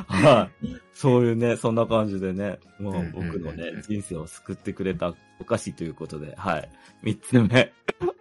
[0.07, 0.69] はい。
[0.93, 6.69] そういうね、そんな感じでね、もう僕のね、人生を救ってくれたお菓子ということで、はい。
[7.03, 7.73] 三つ目、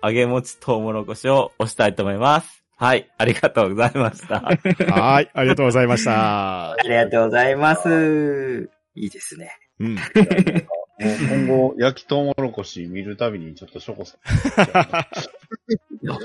[0.04, 2.64] 揚げ餅とうもろこしを押したいと思います。
[2.76, 3.10] はい。
[3.18, 4.42] ありがとうございました。
[4.42, 5.32] はい。
[5.34, 6.76] ありがとうございましたあ。
[6.84, 8.70] りがとうございます。
[8.96, 9.52] いいですね。
[9.80, 9.98] うん。
[11.04, 14.20] もう今後、焼きとうもろこし見るたびにちょっとショコさん。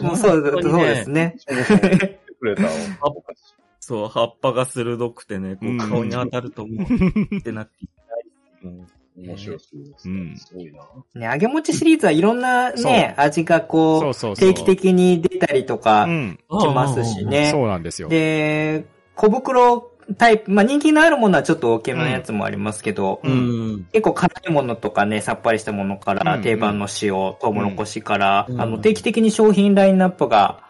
[0.02, 1.36] もうそう、 そうですね。
[2.38, 2.68] くれた。
[3.80, 8.24] そう、葉っぱが鋭くてね、こううん顔に当たるともう、ってなっていきたい。
[8.64, 8.86] うん
[9.20, 10.20] 面白そうですね。
[10.20, 10.80] うんすごいな。
[11.14, 14.36] ね、揚げ餅シリーズはいろんなね、味がこう。
[14.36, 16.38] 定期的に出たりとかうん。
[16.60, 17.50] しますしね。
[17.50, 18.08] そうなんですよ。
[18.08, 18.84] で、
[19.16, 23.86] 小袋タイプ、まあ人気のあるものはちょっと大きめのやつもありますけど、うん。
[23.92, 30.62] 結構辛いものとかね、さっぱりしたものから、うん定番の塩、トウモロコシから、うんあの、定期的に商品ラインナップが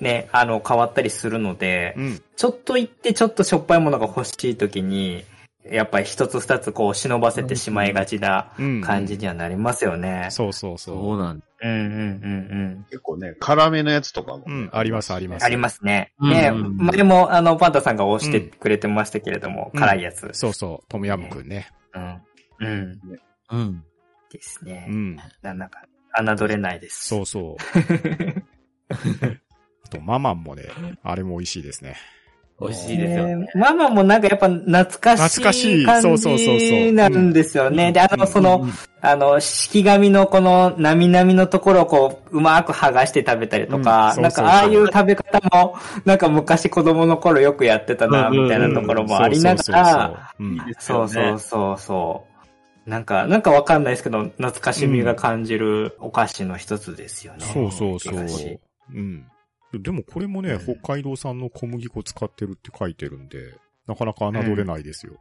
[0.00, 2.22] ね、あの、変わったりするので、うん。
[2.36, 5.24] ちょっと行ってちょっとしょっぱいものが欲しい時に、
[5.64, 8.80] やっぱり一つ二つこう忍ばせてしまいがちなうん。
[8.80, 10.28] 感じにはなりますよね。
[10.30, 11.44] そうそうそそうなんだ。
[11.62, 11.84] うんうんう
[12.78, 14.44] ん結構ね、辛めのやつとかも。
[14.46, 14.50] う。
[14.50, 15.40] うん、あります、ありまうん。
[15.40, 15.44] す。
[15.44, 16.12] ありますね。
[16.18, 20.30] うんね、うん前もあの、パンダさんが押してくれてましたけれども、うん辛いやつ。
[20.32, 21.68] そうそう、トムヤムくんね。
[21.94, 22.22] うん。
[22.60, 23.00] うん。
[23.50, 23.84] うん。
[24.32, 24.86] ですね。
[24.88, 25.16] うん。
[25.42, 25.82] ななんか、
[26.36, 27.08] 侮れないです。
[27.08, 27.62] そうそう。
[29.84, 30.64] あと、ママンもね、
[31.02, 31.96] あれも美味しいですね。
[32.60, 33.36] 美味しいですよね。
[33.36, 37.90] ねママもなんかやっぱ懐かし懐かしいい感そうそうそうそうじになるんですよね。
[37.90, 50.34] で、あの、その、うんあの、式紙のこの、なみなみのところをこう、うまく剥がして食べたりとか、うんなんか、ああいう食べ方も、なんか昔子供の頃よくやってたな、みたいなところもありながら、
[50.78, 52.24] そうそうそうそ
[52.86, 52.90] う。
[52.90, 57.40] なんか、なんかわかんないですけど、懐かしみが感じるお菓子の一つですよね。
[57.40, 58.60] そうそうそう。
[58.94, 59.24] うん。
[59.72, 63.54] でもこれもね、うん北海道産の小麦粉使ってるって書いてるんで、
[63.86, 65.14] なかなか侮れないですよ。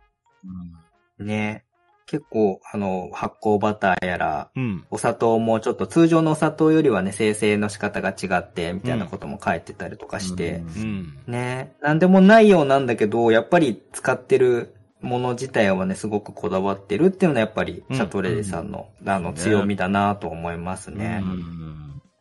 [1.19, 1.65] ね。
[2.09, 4.83] 結構、あの、発酵バターやら、うん。
[4.89, 11.19] お砂糖もちょっと通常のお砂糖よりはね、生成の仕方が違って、みたいなことも書いてたりとかして、うん。
[11.27, 11.75] ね。
[11.81, 21.21] なんでもないようなんだけど、やっぱり使ってるもの自体はね、すごくこだわってるっていうのはやっぱり、うんシャトレーゼさんの、あの、強みだなと思いますね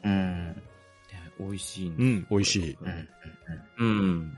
[0.05, 0.09] う。
[0.11, 0.63] ん。
[1.39, 1.47] うん。
[1.47, 2.79] ね美味しいんうですん、美味しい。
[2.81, 3.09] うん。
[3.79, 3.89] うん。
[3.89, 4.37] うん。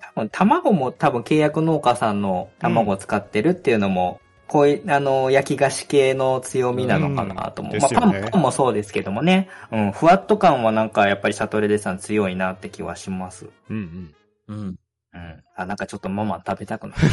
[0.00, 7.76] 多分、卵も多分契約農家さんの卵を使ってるっていうのも、こういう、あの、焼き菓子系の強みなのかなと思う。
[7.78, 9.48] まあ、うんですよねパン、パンもそうですけどもね。
[9.70, 13.46] うん、ふわっと感はなんかやっぱりシャトレーゼさん強いなって気はします。
[13.70, 14.12] うん
[14.48, 14.54] うん。
[14.54, 14.76] うん。
[15.14, 15.42] うん。
[15.56, 17.02] あ、なんかちょっとママ食べたくなる。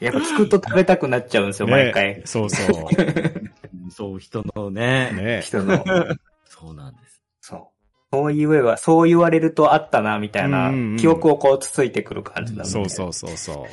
[0.00, 2.22] やっぱ聞くと食べたくなっちゃうんですよ、毎回ね。
[2.24, 2.68] そうそう。
[3.90, 5.12] そう、人のね。
[5.12, 5.84] ね人の。
[6.44, 7.22] そうなんです。
[7.40, 7.76] そう。
[8.12, 12.70] そう言えば、そう言われるとあったな、みたいな記憶をこうつついてくる感じなので。
[12.70, 13.66] そうそうそうそう。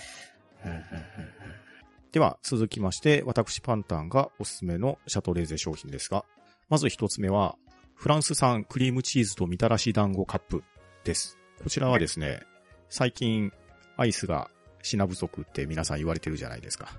[2.12, 6.26] では、続きまして、私パンタンがおすすめのシャトレーゼ商品ですが、
[6.69, 7.56] まず一つ目は、
[7.95, 10.63] フランス産クリームチーズとみたらし団子カップ
[11.04, 11.38] です。
[11.63, 12.41] こちらはですね、
[12.89, 13.52] 最近、
[13.97, 14.49] アイスが
[14.82, 16.89] 品不足って皆さん言われてるじゃないですか。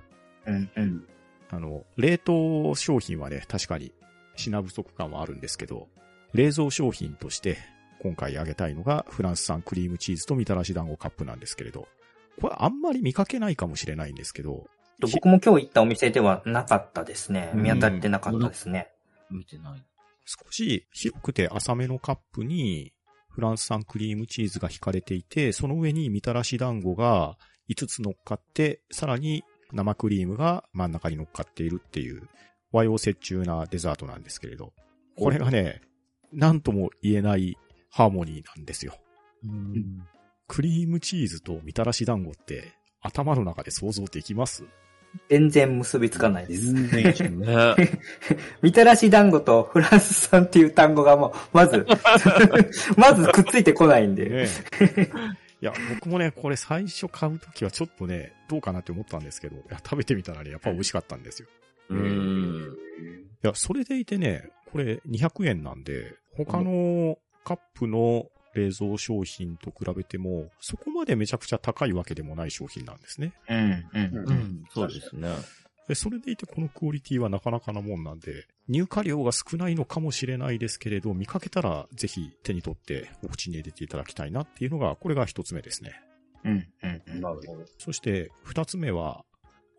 [0.47, 1.07] うんうん。
[1.55, 3.93] あの、冷凍商品はね、確かに
[4.35, 5.89] 品不足感はあるんですけど、
[6.33, 7.59] 冷蔵商品として
[8.03, 11.87] 今回あげたいのがフランス産クリームチーズとみたらし団子カップなんですけれど、
[12.41, 14.67] これあんまり見かけないかもしれないんですけど、
[15.01, 17.53] 僕も今日行ったお店ではなかったですね。
[17.55, 18.89] うん見当たってなかったですね。
[19.31, 19.85] 見てない。
[20.25, 22.93] 少し広くて浅めのカップに
[23.29, 27.37] フランス産クリームチーズが引かれていて、その上にみたらし団子が
[27.69, 32.29] 5つ乗っかって、さらに生クリームが真ん中に乗っかっているっていう
[32.73, 34.73] 和洋折衷なデザートなんですけれど、
[35.17, 35.81] これがね、
[36.33, 37.57] なんとも言えない
[37.91, 38.95] ハーモニーなんですよ。
[39.45, 40.07] うん。
[40.49, 44.65] クリームチーズとみたらし団子って頭の中で想像できます？
[45.29, 46.75] 全然結びつかないです。
[48.63, 51.87] みたらし団子とフランス産っていう単語がもう、まず、
[52.99, 54.29] まずくっついてこないんで。
[54.29, 54.49] ね
[55.65, 61.49] いや、僕もね、これ最初買うときはちょっとね、どうかなって思ったんですけど、いや食べてみたらね、やっぱ美味しかったんですよ。
[61.89, 62.77] うん。
[63.43, 73.33] いや、それでいてね、これ200円なんで、他のカップの冷蔵商品と比べても、そこまでめちゃくちゃ高いわけでもない商品なんですね。
[73.49, 74.29] うん、うん。
[74.29, 74.65] うん。
[74.69, 75.35] そうですね。
[75.89, 85.93] でそれでいてこのクオリティはなかなかなもんなんで、入荷量が少ないのかもしれないですけれど、見かけたらぜひ手に取ってお口に入れていただきたいなっていうのが、これが一つ目ですね。
[86.45, 87.21] うん、うん。
[87.21, 87.65] なるほど。
[87.79, 89.25] そして二つ目は、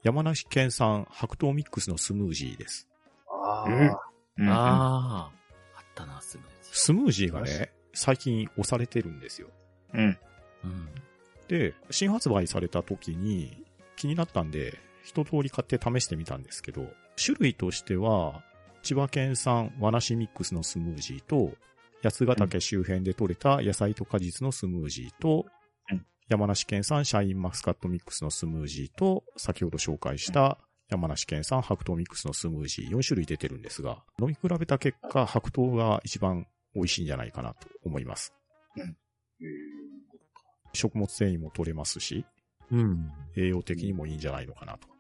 [0.04, 2.88] 山梨県産白桃ミックスのスムージーです。
[3.28, 4.00] あうんあ。
[4.38, 5.32] うんああ。
[5.78, 6.44] あったな、すぐ。
[6.62, 9.48] スムージーがね、最近押されてるんですよ。
[9.94, 10.18] うん。
[10.63, 10.89] うん。
[11.48, 13.65] で、新発売された時に
[13.96, 16.88] 気になったんで、一通り買って試してみたんですけど、
[17.24, 18.44] 種類としては、
[18.82, 21.54] 千葉県産和梨ミックスのスムージーと、
[22.04, 25.46] 八ヶ岳周辺で採れた野菜と果実のスムージーと、
[25.91, 30.58] うん山梨県産シャインマスカットミックスのスムージーと、先ほど紹介した
[30.90, 38.34] 山梨県産白桃ミックスのスムージー4種類出てるんですが、飲み比べた結果、白桃が一番美味しいんじゃないかなと思います。
[40.73, 42.25] 食物繊維も取れますし、
[42.71, 43.12] うん。
[43.36, 44.94] 栄養的にもいいんじゃないのかなと。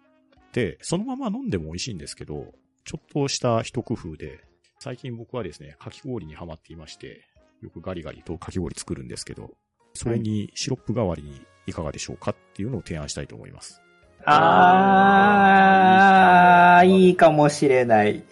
[0.55, 2.53] で、そのまま飲んでも美味しいんですけど、
[2.85, 4.39] ちょっとした一工夫で、
[4.79, 7.25] 最近僕はですね、かき氷にハマっていまして、
[7.61, 9.51] よくガリガリとかき氷作るんですけど、
[9.93, 13.81] それにシロップ代わりにいかがでしょうかっていうのを提案したいと思います。
[14.23, 18.23] あー、いいかもしれない。
[18.23, 18.29] こ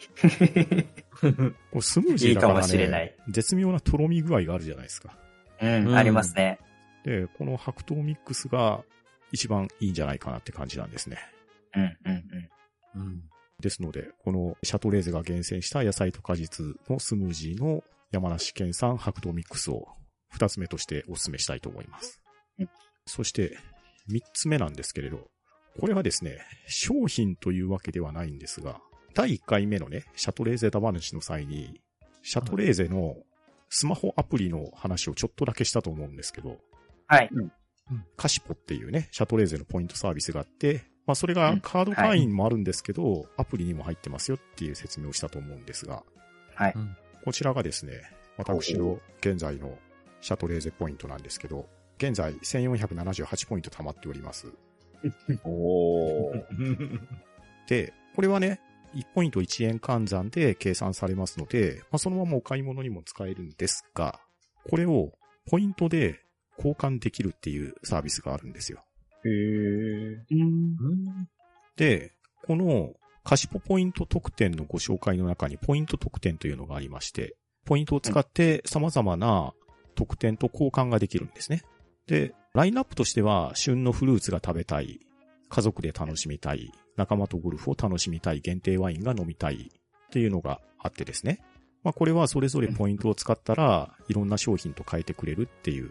[1.75, 5.17] れスムージーだから、ね、いいかもしれない絶妙なとろみ具合があるじゃないですか。
[5.61, 6.57] うん、うんありますね。
[7.03, 8.81] で、この白桃ミックスが
[9.33, 11.17] 一番いいんじゃないかなって感じなんですね。
[11.75, 12.23] うん、うん、
[12.95, 13.01] うん。
[13.01, 13.23] うん。
[13.59, 19.87] ですので、このシャトレーゼが厳選した野菜と果実のスムージーの山梨県産白桃ミックスを
[20.29, 22.21] 二つ目としてお勧めしたいと思います
[22.59, 22.69] うん。
[23.05, 23.57] そして、
[24.07, 25.29] 三つ目なんですけれど、
[25.79, 28.81] これはですね、商品というわけではないんですが、
[29.13, 31.81] 第1回目のね、シャトレーゼダ話の際に、
[32.21, 33.15] シャトレーゼの
[33.69, 36.59] スマホアプリの話をちょっとだけしたと思うんですけど、
[37.07, 37.29] はい。
[38.15, 46.03] カシポっていうね、シャトレーゼのポイントサービスがあって、まあそれがカード会員もあるんですけど、アプリにも入ってますよっていう説明をしたと思うんですが、
[46.55, 46.73] はい。
[47.23, 48.01] こちらがですね、
[48.37, 49.77] 私の現在の
[50.21, 54.47] シャトレーゼポイントなんですけど、現在1478ポイント貯まっております。
[55.43, 56.99] おー。
[57.67, 58.59] で、これはね、
[58.95, 64.19] 1ポイント1円換算で計算されますので、まあ、そのままお買い物にも使えるんですが、
[64.69, 65.13] これを
[65.49, 66.21] ポイントで
[66.57, 68.83] 交換できるっていうサービスがあるんですよ。
[69.25, 70.17] へー。
[71.75, 72.11] で、
[72.45, 72.93] この
[73.23, 79.53] カシポポイント特典のご紹介の中にポイント特典というのがありまして、ポイントを使って様々な
[79.95, 81.63] 特典と交換ができるんですね。
[82.07, 84.99] で、ラインナップとしては旬のフルーツが食べたい、
[85.49, 91.39] 家族で楽しみたい、仲間とゴルフを楽しみたい、限定ワインが飲みたいっていうのがあってですね。
[91.83, 95.89] まあこれはそれぞれポイントを使ったらいろんな商品と変えてくれるっていう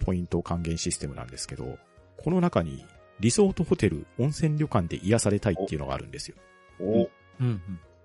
[0.00, 1.78] ポイント還元システムなんですけど、
[2.18, 2.84] この中に
[3.20, 6.36] リゾートホテル、温泉旅館で癒されたいっていうのがあるんですよ。
[6.80, 7.08] お、
[7.40, 7.60] うん。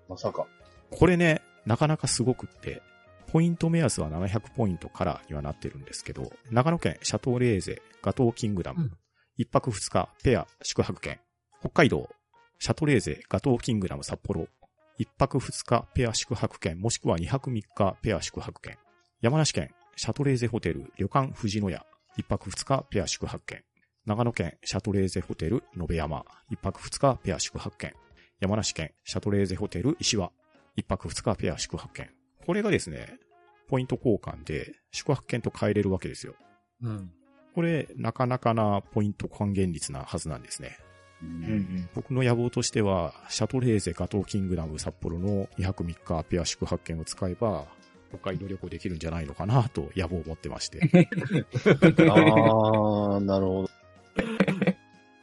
[0.08, 0.46] まさか。
[0.90, 2.82] これね、なかなかすごくって、
[3.26, 8.92] ポイント目安は700ポイントからにはなってるんですけど、長野県シャトーレーゼ、ガトーキングダム、うん
[9.40, 11.20] 一泊二日ペア宿泊券、
[11.60, 12.08] 北海道、
[12.58, 14.48] シャトレーゼ、ガトーキングダム札幌、
[14.98, 18.78] 一泊二日ペア宿泊券、もしくは二泊三日ペア宿泊券、
[19.20, 21.86] 山梨県、シャトレーゼホテル、旅館富士野屋、
[22.16, 23.62] 一泊二日ペア宿泊券、
[24.08, 27.92] 長野県、シャトレーゼホテル、延山、一泊二日ペア宿泊券、
[28.40, 30.32] 山梨県、シャトレーゼホテル、石和、
[30.76, 32.08] 一泊二日ペア宿泊券。
[32.46, 33.18] これがですね、
[33.68, 36.36] ポイント交換で宿泊券と変えれるわけですよ。
[36.80, 37.10] うん。
[37.54, 40.78] これ、なかなかなポイント還元率なはずなんですね。
[41.22, 47.66] ううんん、僕の野望としては、シャトレーゼガトーキングダム札幌の2泊3日ペア宿泊券を使えば、
[48.08, 50.80] 北海道旅行できるんじゃないのかなと野望を持ってまして。
[52.08, 53.77] あー、なるほど。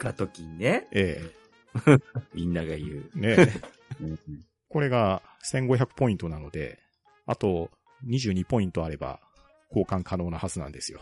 [0.05, 0.85] ガトキンね。
[0.91, 1.19] え
[2.35, 3.09] みんなが言う。
[3.17, 4.19] えねえうん
[4.69, 6.77] これが1500ポイントなので、
[7.25, 7.71] あと
[8.05, 9.19] 22ポイントあれば
[9.69, 10.99] 交換可能なはずなんですよ。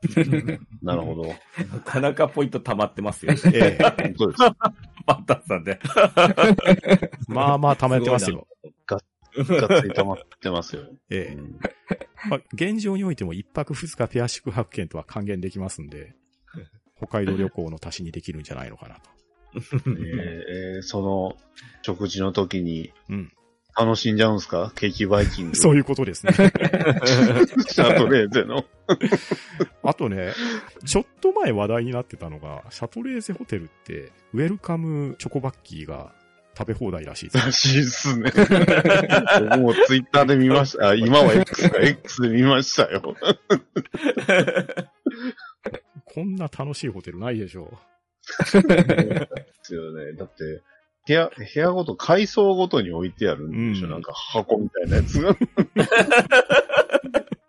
[0.80, 1.24] なるほど。
[1.24, 3.34] なかなかポイント溜まってますよ。
[3.52, 4.38] ええ 本当です。
[4.38, 5.78] バッターさんで。
[7.28, 8.46] まあまあ貯めてますよ。
[8.86, 9.00] がっ
[9.82, 10.82] つり溜まってますよ。
[11.10, 16.14] ええ現状においても一泊二日ペア宿泊券とは還元できますんで、
[16.96, 19.00] 北海道旅行の足しにできるんじゃないのかなと。
[19.54, 19.62] えー
[20.76, 21.36] えーその、
[21.82, 23.32] 食事の時にうん。
[23.78, 24.72] 楽しんじゃうんすか？
[24.74, 25.56] ケーキバイキング。
[25.60, 26.32] そういうことですね。
[26.32, 28.64] シャトレーゼの。
[29.84, 30.32] あとね、
[30.86, 36.14] ちょっと前話題になってたのが、シャトレーゼホテルって、ウェルカムチョコバッキーが
[36.56, 37.46] 食べ放題らしいです。
[37.46, 38.32] らしいっすね。
[38.34, 40.88] 僕もツイッターで見ました。
[40.88, 43.14] あ、今は X か、X で見ましたよ。
[46.16, 47.78] こんな楽しいホテルないでしょ
[48.56, 49.28] で
[49.62, 50.14] すよね。
[50.14, 50.62] だって、
[51.06, 55.36] 部屋、部屋ごと、階層ごとに置いてあるんでしょ、うんなんか箱みたいなやつが。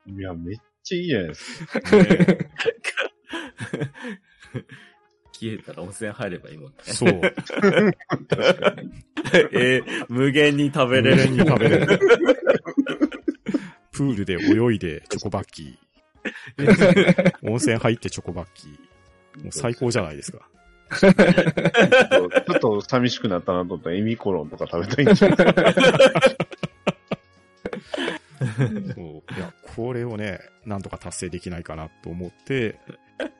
[0.06, 1.80] いや、めっちゃいいじゃないですか。
[1.96, 2.04] う。
[2.04, 2.28] ね
[5.32, 6.78] 消えたら温泉入ればいいもんね。
[6.84, 7.10] そう。
[9.54, 11.16] えー無限に食べれる。
[11.16, 12.00] 無限に食べれる。
[13.94, 15.87] プールで泳いでチョコバッキー。
[17.44, 19.44] 温泉入ってチョコバッキー。
[19.44, 20.48] もう最高じゃないですか。
[21.00, 25.38] ちょっと寂しくなったなと思ったら、エミコロンとか食べたいんじゃない
[28.96, 29.34] そう。
[29.36, 32.80] いや、これをね、なんとか達成できないかなと思って、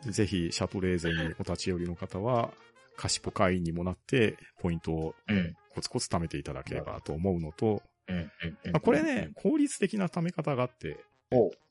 [0.10, 2.52] ぜひ、シャトレーゼにお立ち寄りの方は、
[2.98, 5.56] カシポ会員にもなって、ポイントをうん。
[5.70, 8.18] コツコツ貯めていただければと思うのと、うん。
[8.18, 8.28] うん
[8.72, 10.98] まあ、これね、、効率的な貯め方があってお、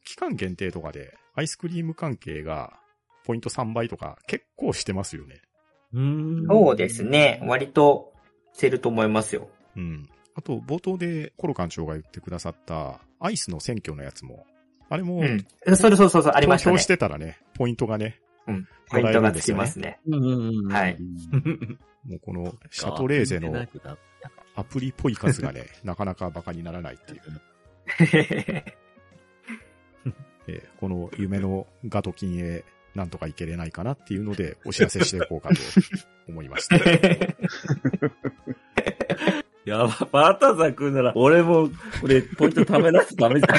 [0.05, 2.79] 期間限定とかで、アイスクリーム関係が、
[3.25, 5.43] ポイント3倍とか結構してますよね。
[5.93, 7.05] うんそうです。
[7.05, 7.41] ね。
[7.45, 8.13] 割と、
[8.57, 9.49] してると思いますよ。
[9.77, 10.09] うん。
[10.35, 14.47] あと、冒頭でコロ館長が言ってくださった、アイスの選挙のやつも、
[14.89, 15.47] あれも、うん。
[15.77, 16.87] それそうそうそう、ありましたね投票し。
[16.87, 18.21] てたらね、ポイントがね、
[18.89, 19.99] ポイントがつきますね。
[20.07, 20.97] うんうんうんはい。
[22.07, 23.67] もうこのシャトレーゼの
[24.55, 27.23] アプリっぽい数がね、 なかなか馬鹿にならないっていう。
[30.49, 35.57] えーこの夢のガトキンへなんとかいけれないかなっていうので、お知らせしていこうかと
[36.29, 36.77] 思いました。
[39.67, 41.69] やば、バーターさん来るなら、俺も、
[42.01, 43.59] これ、ポイント貯めないとダメじゃん。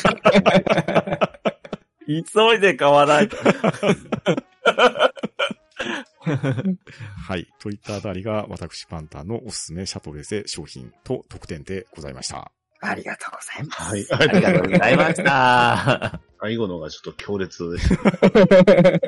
[2.08, 3.36] 急いで買わないと。
[6.26, 7.48] はい。
[7.60, 12.52] といったあたりが私パンタンのおすすめシャトレーゼ商品と特典でございました。
[12.80, 14.14] ありがとうございます。
[14.14, 14.30] はい。
[14.30, 16.22] ありがとうございました。
[16.40, 18.04] 最後のがちょっと強烈でした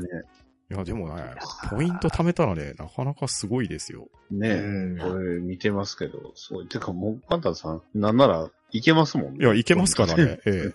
[0.00, 0.24] ね。
[0.70, 1.22] いや、でもね、
[1.70, 4.08] ポイント貯めたらね、なかなかすごいですよ。
[4.30, 4.54] ねう
[4.96, 6.66] んこれ見てますけど、すごい。
[6.66, 9.38] てかもう、パンタンさん、なんなら、いけますもんね。
[9.40, 10.40] いや、いけますからね。
[10.44, 10.72] え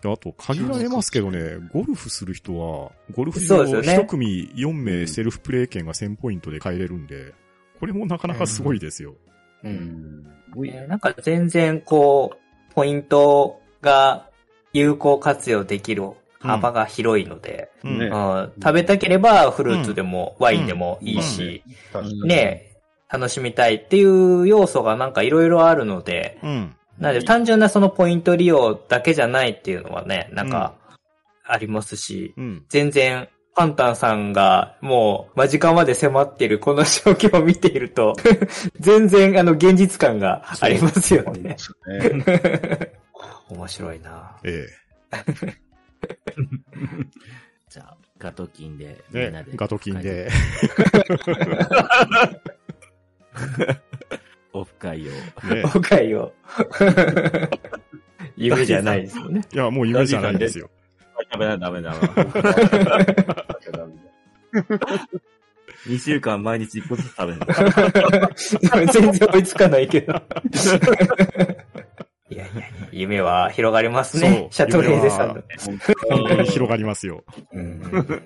[0.00, 7.34] であと、限られますけどね、ゴルフする人は、ゴルフ場そうですよね一組4名セルフプレイ券が1000ポイントで買えれるんで、
[7.78, 9.10] これもなかなかすごいですよ。
[9.12, 9.16] う。
[9.64, 10.26] うん。
[10.88, 14.28] なんか全然こう、ポイントが
[14.72, 17.98] 有効活用できる幅が広いので、うん。
[17.98, 18.06] ね。
[18.06, 18.52] うん。
[18.60, 21.62] 食べたければフルーツでもワインでもいいし。
[22.24, 22.76] ね、
[23.08, 26.74] 楽しみたいっていう要素がなんかいろいろあるので、うん。
[26.98, 30.74] なので単純なそのポイント利用だけじゃないっていうのはね、なんか
[31.44, 32.64] ありますし、うん。
[32.68, 33.28] 全然
[33.60, 38.16] パンタンさんがもう間近まで迫ってるこの状況を見ていると、
[38.80, 41.58] 全然あの現実感がありますよね。
[41.86, 42.16] ね。
[43.50, 44.66] 面白いなえ
[47.68, 50.00] じゃあ、ガトキンで、みんなで。、ガトキン。
[50.00, 50.30] で。
[54.54, 55.10] オフ会を。
[55.12, 55.20] ね。
[55.70, 56.32] 今回を。
[58.38, 59.42] 夢じゃないですよね。
[59.52, 60.70] いや、もう夢じゃないんですよ。
[61.30, 61.92] ダメだ、ダメだ。
[61.92, 61.98] ダ
[62.96, 63.46] メだ
[65.86, 67.40] 2週間毎日1個ずつ食べる。
[68.92, 70.12] 全然追いつかないけど。
[72.30, 72.62] いやいや
[72.92, 74.48] 夢は広がりますね。
[74.50, 75.44] シャトレーゼさん。
[76.08, 77.24] 本当に広がりますよ。
[77.52, 78.20] うんいやいやいやいや、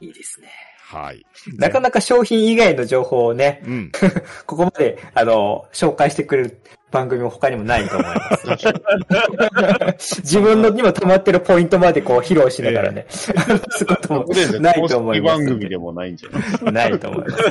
[0.00, 0.48] いいですね。
[0.88, 1.26] はい。
[1.56, 3.92] なかなか商品以外の情報をね、うん。
[4.46, 10.20] ここまで、あの、紹介してくれる番組も他にもないと思います。
[10.22, 13.06] 自分のにも溜まってるポイントまでこう披露しながらね、
[13.36, 15.38] 話すこともとりあえず、ないと思います。
[15.38, 16.30] 番組でもないんじゃ
[16.70, 17.44] ないないと思います。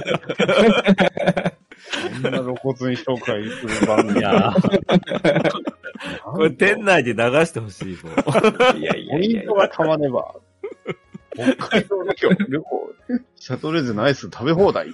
[2.21, 4.19] そんな露骨に紹介する番組。
[4.19, 4.53] いや
[6.23, 8.11] これ店内で流してほしいも
[8.73, 8.77] ん。
[8.77, 10.33] いやいやいやポイントがたまれば、
[11.35, 12.93] 北海道旅行、旅行、
[13.35, 14.87] シャトレーゼのアイス食べ放題。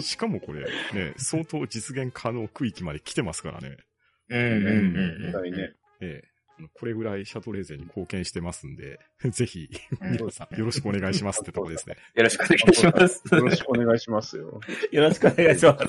[0.00, 0.62] しかもこれ、
[0.94, 3.76] ね、相当実現可能区域まで来てますからね。
[4.28, 5.72] うんうんうん絶対ね。
[6.00, 6.32] ええ。
[6.74, 9.68] これぐらいシャトレーゼに貢献してますんで、 ぜひ、
[10.30, 11.96] さんよろしくお願いしますってとこですね。
[12.14, 13.22] よろしくお願いします。
[13.34, 14.60] よろしくお願いしますよ。
[14.90, 15.86] よろしくお願いします。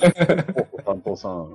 [0.84, 1.54] 担当さん。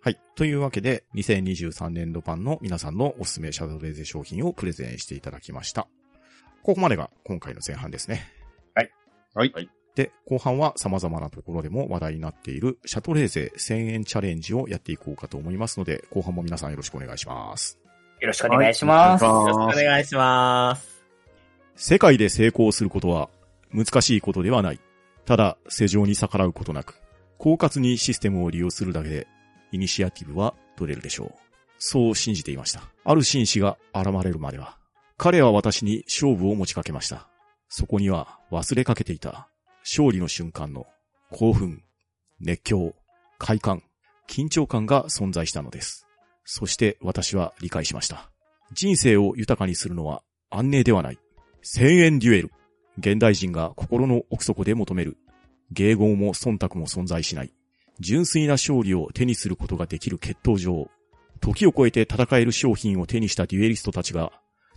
[0.00, 0.18] はい。
[0.36, 5.88] というわけで、2023年度版の皆さんのおすすめシャトレーゼ商品をプレゼンしていただきました。
[6.62, 8.37] ここまでが今回の前半ですね。
[9.34, 9.52] はい。
[9.94, 17.78] で、後半は様々なところでも話題になっているシャトレーゼ1000円チャレンジをやっていこうかと思いますので、後半も皆さんよろしくお願いします。
[18.20, 19.24] よろしくお願いします。
[19.24, 21.04] よろしくお願いします。
[21.74, 23.28] 世界で成功することは
[23.72, 24.80] 難しいことではない。
[25.24, 27.00] ただ、世情に逆らうことなく、
[27.38, 29.26] 狡猾にシステムを利用するだけで、
[29.72, 31.32] イニシアティブは取れるでしょう。
[31.78, 32.82] そう信じていました。
[33.04, 34.78] ある紳士が現れるまでは、
[35.16, 37.28] 彼は私に勝負を持ちかけました。
[37.68, 39.48] そこには忘れかけていた、
[39.82, 40.86] 勝利の瞬間の
[41.30, 41.82] 興奮、
[42.40, 42.94] 熱狂、
[43.38, 43.82] 快感、
[44.28, 46.06] 緊張感が存在したのです。
[46.44, 48.30] そして私は理解しました。
[48.72, 51.18] 人生を豊かにするのは安寧ではない。
[51.62, 52.52] 千円デュエル。
[52.98, 55.16] 現代人が心の奥底で求める。
[55.72, 57.52] 迎合も忖度も存在しない。
[58.00, 60.88] 純粋な勝利を手にすることができる決闘場。
[61.40, 64.32] 時を超えて戦える商品を手にしたデュエリストたちが、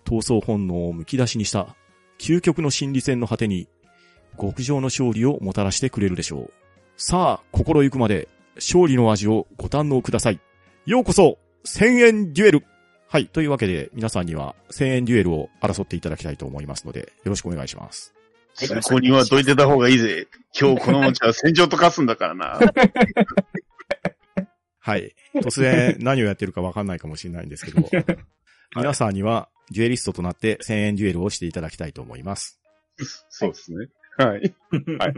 [0.06, 1.76] 闘争本能を剥き出しにした、
[2.22, 3.68] 究極の心理戦の果てに、
[4.40, 6.52] 極上の勝利をもたらしてくれるでしょう。
[6.96, 10.40] さあ、心ゆくまで、勝利の味をご堪能ください。
[10.86, 12.64] ようこそ、千円デュエル
[13.08, 13.26] はい。
[13.26, 18.14] というわけで、皆さんには1000円デュエルを争っていただきたいと思いますので、よろしくお願いします。
[18.54, 20.28] そこにはどいてた方がいいぜ。
[20.60, 22.60] 今日この餅は戦場と化すんだからな。
[24.80, 25.16] はい。
[25.36, 27.84] 突然何をやってるかわかんないかもしれないんですけど、
[28.78, 32.60] 皆さんにはデュエリストとなって1000円デュエルをしていただきたいと思います。
[33.30, 33.88] そうですね。
[34.18, 34.28] はい。
[34.28, 35.14] はい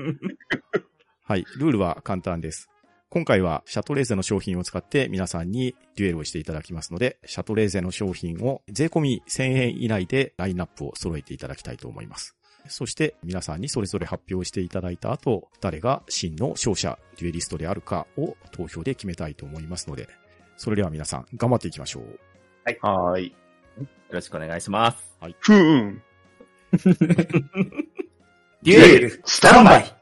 [1.26, 1.46] はい。
[1.58, 2.70] ルールは簡単です。
[3.10, 12.36] 今回はシャトレーゼの商品を使って皆さんにデュエルをしていただきますので、シャトレーゼの商品を税込み1000円以内でラインナップを揃えていただきたいと思います。
[12.68, 20.10] そして皆さんにそれぞれ発表していただいた後、誰が真の勝者、デュエリストであるかを投票で決めたいと思いますので、
[20.58, 22.20] それでは皆さん頑張っていきましょう。
[22.82, 23.36] はーい。
[23.78, 24.98] よろしくお願いします。
[25.40, 26.02] ふーん。
[28.64, 29.94] デュエル、スタンバイ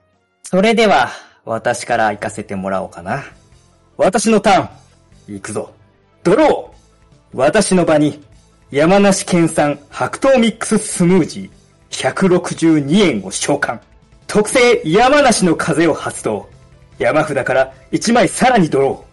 [0.44, 1.10] それでは、
[1.46, 3.24] 私から行かせてもらおうかな。
[3.98, 4.70] 私のターン、
[5.36, 5.74] 行くぞ。
[6.24, 8.24] ドロー私の場に、
[8.70, 13.80] 山梨県産白桃ミックススムージー、162円を召喚。
[14.28, 16.50] 特製山梨の風を発動。
[16.98, 19.06] 山札から1枚さらにドロ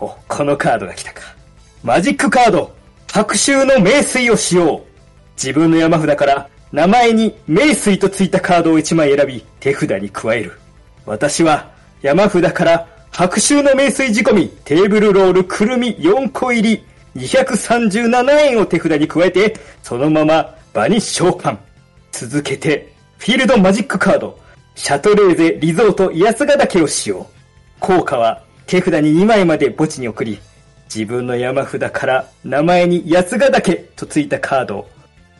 [0.00, 0.04] ー。
[0.04, 1.22] お、このカードが来たか。
[1.82, 2.75] マジックカード、
[3.16, 4.84] 白州の名水を使用。
[5.42, 10.60] 自分の山札から名前に名水とついたカードを1枚選び手札に加える。
[11.06, 11.70] 私は
[12.02, 16.84] 山札から白州の名水仕込みテーブルロールくるみ4個入り
[17.16, 21.56] 237円を手札に加えてそのまま場に召喚。
[22.12, 24.38] 続けてフィールドマジックカード
[24.74, 27.26] シャトレーゼリゾート安ヶ岳を使用。
[27.80, 30.38] 効果は手札に2枚まで墓地に送り
[30.86, 34.88] 自分の山札から名前に安ヶ岳とついたカードを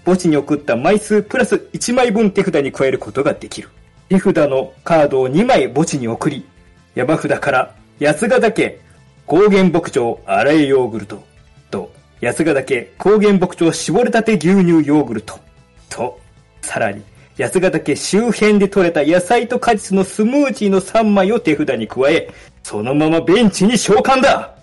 [0.04, 3.68] 墓地に送った枚数プラス1枚分手札に加えることができる。
[4.08, 6.46] 手札のカードを2枚墓地に送り、
[6.94, 8.80] 山札から安ヶ岳
[9.26, 11.24] 高原牧場荒いヨーグルト
[11.70, 15.40] と安ヶ岳高原牧場絞れたて牛乳ヨーグルト
[15.88, 16.20] と、
[16.62, 17.02] さらに
[17.36, 22.30] 安ヶ岳周辺で採れた野菜と果実のスムージーの3枚を手札に加え、
[22.62, 24.55] そのままベンチに召喚だ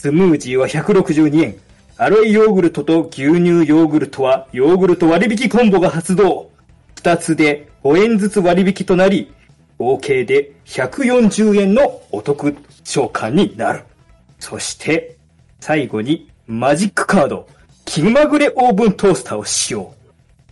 [0.00, 1.56] スムージーは162円。
[1.96, 6.52] アロエヨーグルトと牛乳ヨーグルトはヨーグルト割引コンボが発動。
[6.94, 9.34] 2つで5円ずつ割引となり、
[9.76, 13.82] 合計で140円のお得召喚になる。
[14.38, 15.16] そして、
[15.58, 17.48] 最後にマジックカード、
[17.84, 19.92] 気まぐれオーブントースターを使用。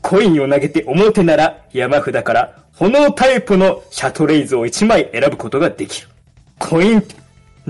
[0.03, 6.09] コインを投げて表なら山札から炎タイプのシャトレイズを1枚選ぶことができる。
[6.59, 7.01] コイン、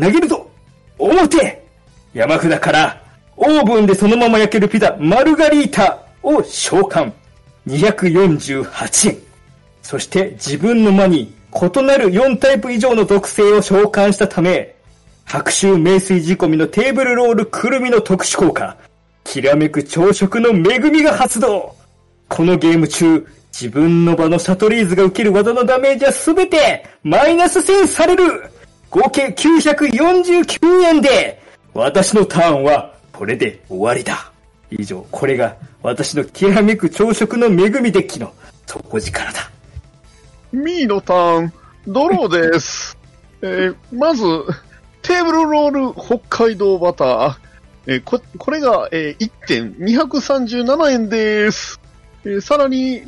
[0.01, 0.51] 投げるぞ
[0.99, 1.66] 表
[2.17, 3.03] 山札から
[3.37, 7.13] オーブンでそのまま焼けるピザマルガリータを召喚。
[7.67, 9.19] 248円。
[9.83, 14.77] そして自分の間に異なる4タイプ以上の属性を召喚したため、
[15.27, 18.79] 白州名水仕込みのテーブルロールくるみの特殊効果、
[19.23, 21.77] きらめく朝食の恵みが発動
[22.31, 28.51] このゲーム中、自分の場のシャトリーズが受ける技のダメージはすべてマイナス1000される
[28.89, 31.45] 合計949円で、
[31.77, 34.33] 私のターンはこれで終わりだ。
[34.71, 38.33] 以上、これが私のきらめく朝食の恵みデッキの
[38.67, 39.51] 底力だ。
[40.53, 41.53] ミーのターン、
[41.87, 42.97] ドローです。
[43.43, 44.23] えーまず、
[45.03, 47.35] テーブルロール北海道バター。
[47.87, 51.79] えーこ、これが、えー1点237円です。
[52.25, 53.03] えーさらに、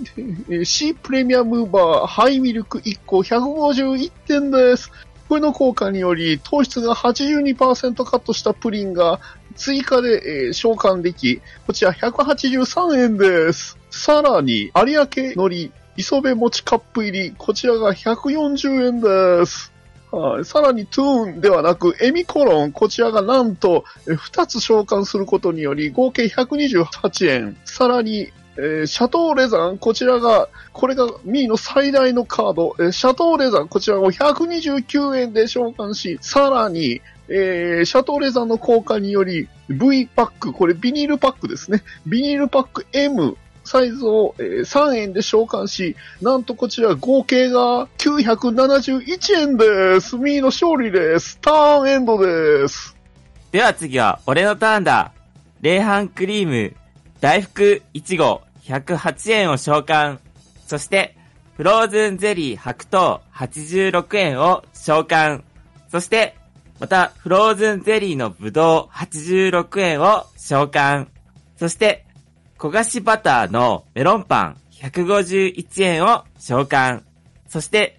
[0.48, 4.92] えーシープレミアムバーハイミルク1個151点です。
[5.28, 9.20] これの効果により、糖質が82%カットしたプリンが
[9.56, 13.76] 追加で、えー召喚でき、こちら183円です。
[13.90, 19.70] さらに、有明のり、磯辺餅カップ入り、こちらが140円です。
[20.10, 20.44] はい。
[20.46, 27.56] さらに、トゥーンではなく、エミコロン、こちらがなんと、2つ召喚することにより、合計128円。
[27.66, 41.84] さらに、えーシャトーレザン、こちらが、これがミーの最大のカード、えーシャトーレザン、こちらを129円で召喚し、さらに、えーシャトーレザンの効果により、V パック、これビニールパックですね。
[42.04, 50.16] ビニールパック M、サイズを、え3円で召喚し、なんとこちら合計が971円です。
[50.16, 51.38] ミーの勝利です。
[51.40, 52.96] ターンエンドです。
[53.52, 55.12] では次は、俺のターンだ。
[55.60, 56.74] 冷飯クリーム、
[57.20, 60.18] 大福いちご、108円を召喚。
[60.66, 61.16] そして、
[61.56, 65.42] フローズンゼリー白桃、86円を召喚。
[65.90, 66.36] そして、
[66.78, 71.06] また、フローズンゼリーのぶどう、86円を召喚。
[71.56, 72.04] そして、
[72.58, 77.02] 焦がしバターのメロンパン、151円を召喚。
[77.48, 77.96] そして、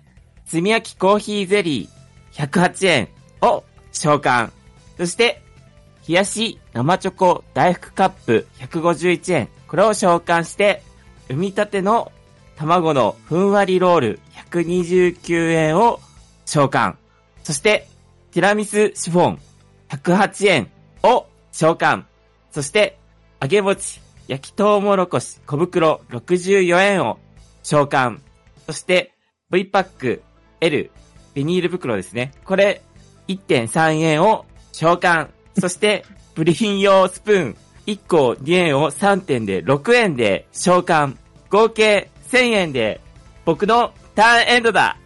[0.49, 3.09] 炭焼きコーヒーゼリー、108円
[3.41, 4.51] を召喚。
[4.97, 5.41] そして、
[6.07, 9.49] 冷やし生チョコ大福カップ151円。
[9.69, 10.81] これを召喚して、
[11.29, 12.11] 産み立ての
[12.57, 15.99] 卵のふんわりロール129円を
[16.45, 16.95] 召喚。
[17.43, 17.87] そして、
[18.31, 19.39] ティラミスシフォン
[19.89, 20.71] 108円
[21.03, 22.03] を召喚。
[22.51, 22.97] そして、
[23.39, 27.19] 揚げ餅焼きとうもろこし小袋64円を
[27.61, 28.19] 召喚。
[28.65, 29.13] そして、
[29.51, 30.23] V パック
[30.61, 30.91] L
[31.35, 32.31] ビニール袋ですね。
[32.43, 32.81] これ
[33.27, 35.29] 1.3円を召喚。
[35.59, 37.57] そして、プリン用スプーン
[37.91, 41.15] 1個2円を3点で6円で召喚。
[41.49, 43.01] 合計1000円で
[43.43, 44.97] 僕のターンエンドだ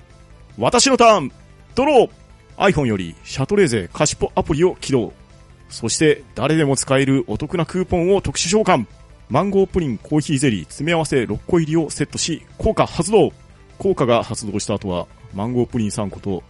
[0.57, 1.31] 私のターン、
[1.75, 5.13] ドロー !iPhone よりシャトレーゼ貸しポアプリを起動。
[5.69, 8.85] そして誰でも使えるお得なクーポンを特殊召喚。
[9.29, 13.31] マンゴープリンコーヒーゼリー詰め合わせ6個入りをセットし、効果発動
[13.77, 16.43] 効果が発動した後は、マンゴープリン3個と、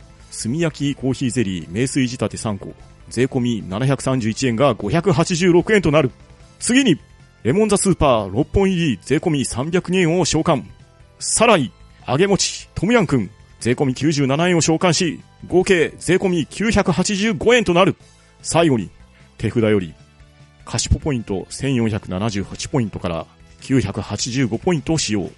[0.44, 2.74] 炭焼きコーヒーゼリー名水仕立て3個、
[3.14, 6.09] 税込み731円が586円となる。
[6.57, 6.99] 次に、
[7.43, 10.64] レモンザスーパー6本入り税込み302円を召喚。
[11.20, 11.72] さらに、
[12.07, 17.95] 揚げ餅、トムヤンくん、税込み97円を召喚し、合計税込み985円となる。
[18.41, 18.89] 最後に、
[19.38, 19.93] 手札より、
[20.66, 23.28] 貸しポポイント1478ポイントから
[23.61, 25.30] 985ポイントを使用。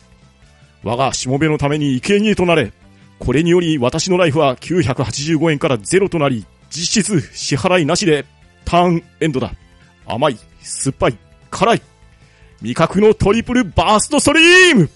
[0.81, 2.71] 我がしもべのために生贄となれ。
[3.19, 8.25] これにより私のライフは985円からゼロとなり、実質支払いなしで
[8.65, 9.51] ターンエンドだ。
[10.05, 11.17] 甘い、酸っぱい、
[11.49, 11.81] 辛い。
[12.61, 14.89] 味覚のトリプルバーストストリーム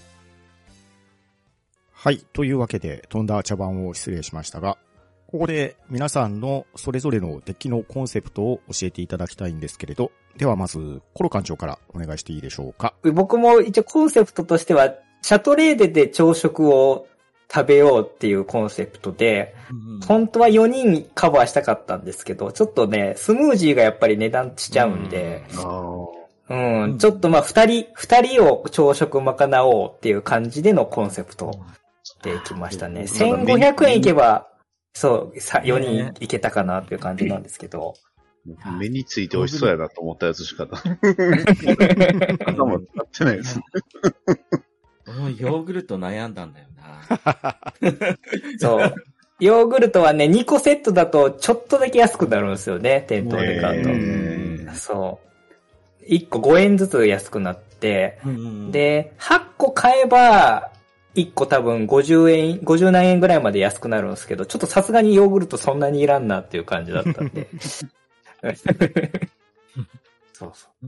[1.92, 2.18] はい。
[2.32, 4.78] というわけで、飛んだ茶番を失礼しましたが、
[5.26, 12.94] ここで皆さんのそれぞれのデッキのコンセプトを教えていただきたいんですけれど、ではまず、コロ館長からお願いしていいでしょうか。
[13.12, 17.06] 僕も一応コンセプトとしては、シャトレーゼで朝食を
[17.52, 19.54] 食べようっていうコンセプトで、
[20.06, 25.44] 本当は4人カバーしたかったんですけど、ちょっとね、スムージーがやっぱり値段しちゃうんで、
[26.48, 31.60] うん、ちょっとまあ二人、二人を朝食賄おうっていう感じでのコンセプト
[32.22, 33.02] でいきましたね。
[33.02, 34.48] 1500円いけば、
[34.94, 37.94] そう、さ4人いけたかなっていう感じなんですけど。
[38.78, 40.66] 目について美味しそうやなと思ったやつしか
[42.46, 43.60] 頭使ってないです。
[45.10, 47.56] 俺もヨーグルト悩んだんだよな。
[48.58, 48.94] そう。
[49.40, 53.88] ヨーグルトはね、2個セットだとちょっとだけ安くなるんですよね、店頭で買うと。
[53.90, 55.18] えそ
[56.02, 56.04] う。
[56.12, 58.20] 1個5円ずつ安くなって、で、
[58.70, 60.70] で、8個買えば、
[61.14, 67.48] 1個多分50円、50何円ぐらいまで安くなるんですけど、ちょっとさすがにヨーグルトそんなにいらんなっていう感じだったんで。
[70.34, 70.86] そうそう。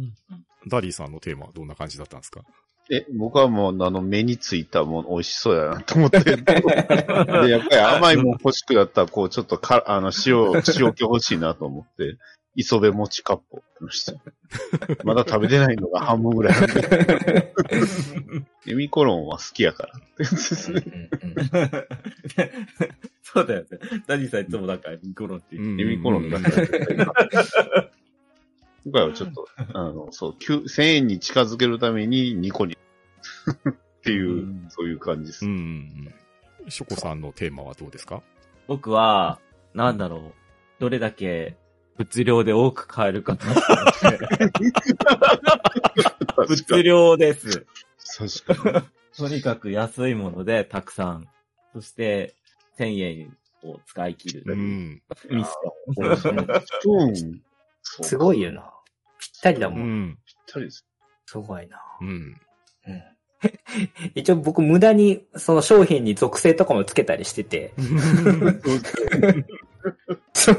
[0.69, 2.43] ダディさんのテーマはどんな感じだったんですか？
[2.91, 6.21] え、僕はもう、あの、目についたもの美味しそうやなと思って。
[6.21, 12.17] で、やっぱり甘いもん欲しくなったら、こう、ちょっとか、あの、塩、塩気欲しいなと思って、
[12.55, 14.15] 磯辺餅カップをました。
[15.05, 17.55] まだ食べてないのが半分ぐらいある。
[18.67, 19.95] エミコロンは好きやから。
[23.23, 23.67] そうだよね。
[24.07, 25.81] ダディさんいつもなんか、ミコロンって言う。
[25.81, 27.91] エミコロンだから。
[28.85, 32.77] 今回はちょっと、 あの、そう、9 1000円に近づけるために2個に、
[33.71, 35.47] っていう、うんそういう感じです。
[35.47, 36.13] うん。
[36.69, 38.23] ショコさんのテーマはどうですか？
[38.67, 39.39] 僕は、
[39.75, 40.33] なんだろう。
[40.81, 41.57] どれだけ
[41.97, 44.63] 物量で多く買えるかなと思って。
[46.49, 47.67] 物量です。
[48.45, 48.83] 確かに。
[49.17, 51.29] とにかく安いものでたくさん。
[51.73, 52.35] そして、
[52.79, 54.45] 1000円を使い切る。
[54.47, 55.03] うん。
[55.31, 57.09] ミッション。
[57.09, 57.43] うん。
[57.83, 58.63] すごいよな。
[59.19, 59.77] ぴったりだも。
[59.77, 60.19] うんん。
[60.25, 60.87] ぴったりです。
[61.27, 61.79] すごいな。
[62.01, 62.09] うん。
[62.09, 62.37] うん
[64.15, 67.73] 一応僕無駄にその商品に属性とかもつけたりしてて、
[70.33, 70.57] そう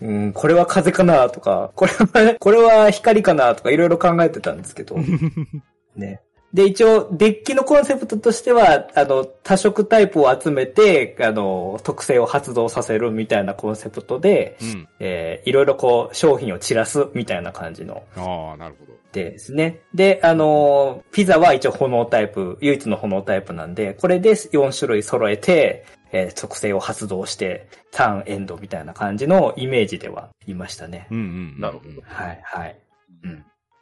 [0.00, 4.96] うん、これは風かなとか、これは、これは光かなとかいろいろ考えてたんですけど、
[5.96, 6.20] ね。
[6.54, 14.88] で、一応、デッキのコンセプトとしては、あの、多色タイプを集めて、あの、特性を発動させるみたいなコンセプトで、うん。
[15.00, 18.92] えーいろいろこう、商品を散らすみたいな感じのああ、なるほど。
[19.12, 19.80] ですね。
[19.94, 31.06] で、あのーピザは一応炎タイプ、唯一の炎タイプなんで、これで4種類揃えて、えー特性を発動して、ターンエンドみたいな感じのイメージではいましたね。
[31.10, 31.20] うんう
[31.58, 31.60] ん。
[31.60, 32.76] なるほどはい、はい。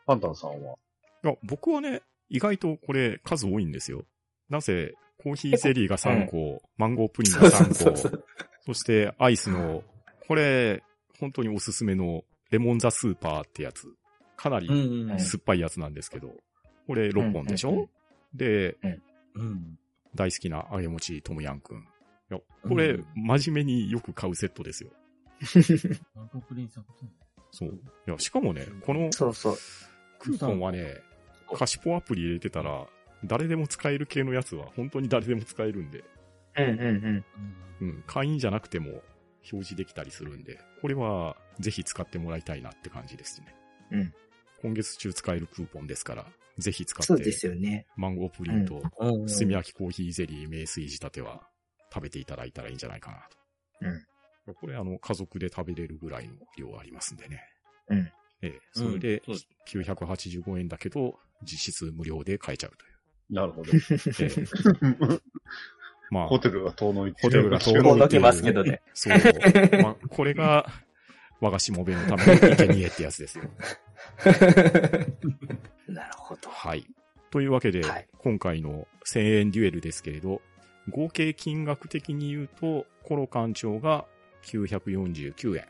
[0.06, 0.74] パンタンさんは？
[1.24, 4.04] いや、僕はね、意外とこれ数多いんですよ。
[4.48, 8.24] なぜ、コーヒーゼリーが3個、マンゴープリンが3個、そうそう
[8.66, 9.82] そしてアイスの、
[10.26, 10.82] これ、
[11.20, 13.86] 本当におすすめのレモンザスーパーってやつ。
[14.36, 16.34] かなりうんうん酸っぱいやつなんですけど、
[16.86, 17.88] これ6本でしょ、うんうんうん
[18.34, 18.76] で、
[19.34, 19.78] うん。
[20.14, 21.78] 大好きな揚げ餅トムヤンくん。
[21.78, 21.82] い
[22.30, 24.90] や、これ、うん真面目によく買うセットですよ。
[26.14, 26.86] マンゴープリンさん
[27.52, 27.80] そう。
[28.08, 29.56] いや、しかもね、このそうそう。
[30.18, 31.00] クーポンはね、
[31.56, 32.86] カシポアプリ入れてたら、
[33.24, 36.04] 誰でも使える系のやつは本当に誰でも使えるんで、
[36.56, 37.24] うんうん
[37.80, 38.90] うん、会員じゃなくても
[39.52, 43.54] 表示できたりするんで、これはぜひ使ってもらいたいなって感じですね。
[43.92, 44.14] うん。
[44.62, 46.26] 今月中使えるクーポンですから、
[46.58, 47.86] ぜひ使そうでって、すよね。
[47.96, 49.26] マンゴープリンとうん。
[49.26, 51.42] 炭焼きコーヒーゼリー名水仕立ては
[51.92, 53.36] 食べていただいたらいいんじゃないかなと。
[54.46, 54.54] うん。
[54.54, 57.42] これあの、家族で食べれるぐらいの量ありますんでね。
[57.88, 58.10] うん。
[58.42, 63.34] ええ、それでうんそう985円だけど、実質無料で買えちゃうという。
[63.34, 63.70] なるほど。
[63.72, 65.20] えー
[66.10, 68.82] まあ、ホテルが遠のいてホテルが遠遠のいてるますけどね。
[68.92, 69.18] そう。
[69.82, 70.66] まあ、これが、
[71.40, 73.44] 我がしもべのための生贄ってやつですよ。
[75.88, 76.48] なるほど。
[76.50, 76.86] はい。
[77.30, 80.40] というわけで、はい今回の1000円デュエルですけれど、
[80.88, 84.06] 合計金額的に言うと、コロ館長が
[84.46, 85.66] 949円。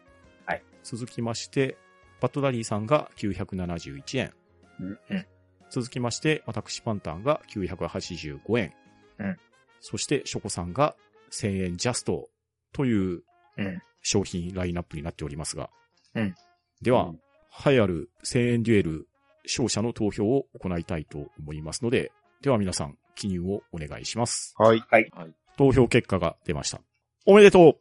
[0.46, 0.62] はい。
[0.84, 1.76] 続きまして、
[2.20, 4.32] バッドダディさんが971円。
[4.78, 5.26] うんうん
[5.74, 8.72] 続きまして、私パンタンが985円。
[9.18, 9.36] うん
[9.80, 10.94] そして、ショコさんが
[11.30, 12.28] 1000円ジャスト
[12.72, 13.22] という
[13.58, 13.82] うん。
[14.06, 15.70] 商品ラインナップになっておりますが。
[16.14, 16.34] うん
[16.80, 17.20] では、うん
[17.66, 19.08] 栄えある1000円デュエル
[19.44, 22.10] 勝者の投票を行いたいと思いますので、
[22.40, 24.54] では皆さん記入をお願いします。
[24.58, 24.82] はい。
[25.56, 26.80] 投票結果が出ました。
[27.26, 27.74] おめでとう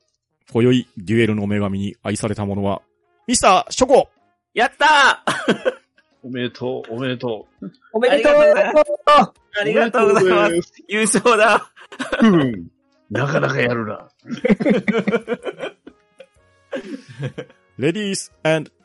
[0.52, 2.82] 今宵デュエルの女神に愛された者は、
[3.28, 4.10] ミスターショコ
[4.54, 5.83] やったー
[6.24, 7.72] おめでとう、おめでとう。
[7.92, 10.74] おめでとうありがとうあありがとうございます。
[10.88, 11.70] 優勝だ
[12.22, 12.68] うん。
[13.12, 14.08] なかなかやるな。
[17.78, 18.32] レディース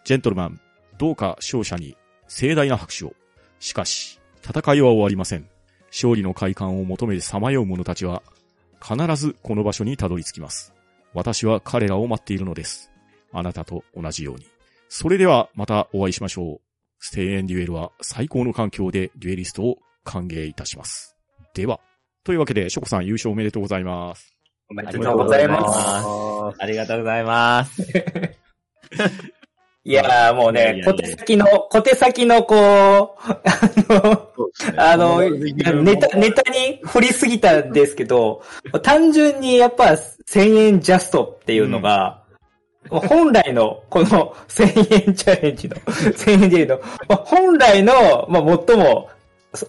[0.04, 0.60] ジェントルマン、
[0.98, 3.12] どうか勝者に盛大な拍手を。
[3.60, 5.48] しかし、戦いは終わりません。
[5.90, 8.22] 勝利の快感を求めてさまよう者たちは、
[8.82, 10.74] 必ずこの場所にたどり着きます。
[11.14, 12.90] 私は彼らを待っているのです。
[13.32, 14.46] あなたと同じように。
[14.88, 16.67] それではまたお会いしましょう。
[17.00, 21.16] 声援デュエルは最高の環境でデュエリストを歓迎いたします。
[21.54, 21.80] では、
[22.24, 24.34] というわけで、ショコさん優勝おめでとうございます。
[24.70, 25.78] おめでとうございます。
[25.78, 27.82] あありがとうございます。
[29.84, 33.38] いやーもうね、小手先の、小手先のこう、あ
[33.88, 34.28] の、
[34.76, 35.20] あの、
[35.82, 38.42] ネタ、ネタに振りすぎたんですけど、
[38.82, 39.96] 単純にやっぱ
[40.28, 42.22] 1000円ジャストっていうのが、
[42.90, 49.10] 本来のこの1000円チャレンジの、1000円でいうの、まあ本来の、まあ、最も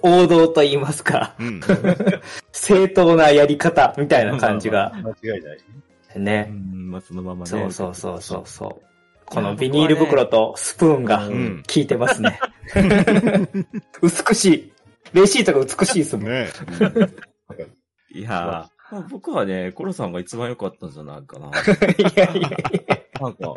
[0.02, 1.62] 王道と言いますか、うん。
[2.52, 5.58] 正当なやり方みたいな感じが、間違いない。
[6.16, 6.44] うね。
[6.44, 7.50] ん、まあそのままね。
[7.50, 8.90] そうそうそうそうそう。
[9.26, 11.64] このビニール袋とスプーンがうん。
[11.68, 12.40] 効いてますね。
[14.02, 14.74] 美しい。
[15.14, 16.26] レシートが美しいですもん。
[16.26, 16.50] ね
[18.12, 21.50] いやー、まあ僕はね、コロさんが一番良かったんじゃないかな。
[21.50, 21.52] い
[22.16, 22.98] やいやいや。
[23.20, 23.56] なんか、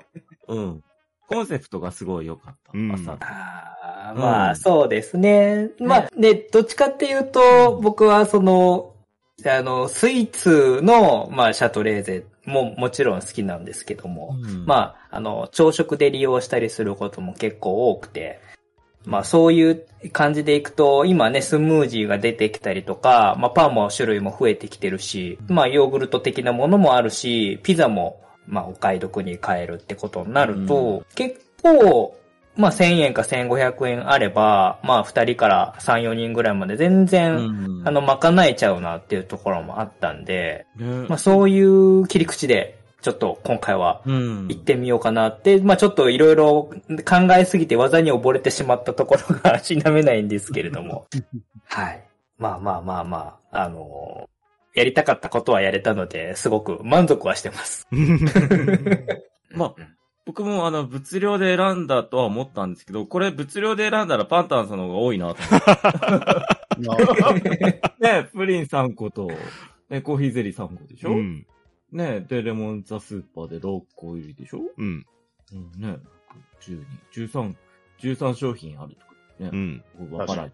[0.48, 0.84] うん。
[1.28, 2.72] コンセプトがすごい良かった。
[2.74, 3.16] うん朝。
[3.20, 5.70] あーうんまあ、そうですね。
[5.78, 8.94] まあ、で、どっちかっていうと、僕はその、
[9.46, 18.40] あの、スイーツの、まあ、シャトレーゼももちろん好きなんですけども、うんまあ、あの、朝食で利用したりすることも結構多くて、
[19.04, 32.16] まあそういう感じでいくと、今ね、スムージーが出てきたりとか、まあパンも種類も増えてきてるし、まあヨーグルト的なものもあるし、ピザも、まあお買い得に買えるってことになると、結構、
[32.56, 44.48] まあ1000円か1500円あれば、まあ2人から3、4人ぐらいまで全然、うんあの、賄えちゃうなっていうところもあったんで、ねまあそういう切り口で、ちょっと今回はうん。
[44.48, 46.70] 行ってみようかなって、まあちょっといろいろ
[47.04, 51.06] 考えすぎて技に溺れてしまったところが 否めないんですけれども。
[51.66, 52.04] はい。
[52.38, 54.28] まあまあまあまあ、あの
[54.74, 57.86] やりたかったことはやれたので、すごく満足はしてます。
[59.54, 59.74] まあ、
[60.24, 65.42] 僕もあの、物量で選んだとは思ったんですけど、これ物量で選んだらパンタンさんの方が多いなと
[66.78, 67.82] 思って。
[68.00, 69.30] ね、プリン3個と、
[69.90, 71.46] ね、コーヒーゼリー3個でしょ、うん。
[71.90, 74.60] ね、で、レモンザスーパーで6個入りでしょ？
[74.78, 75.04] うん。
[75.52, 75.98] うん、ね、
[76.60, 77.54] 12、13、
[78.00, 79.50] 13商品あるとかね。
[79.52, 79.84] うん。
[79.98, 80.52] 僕わからない。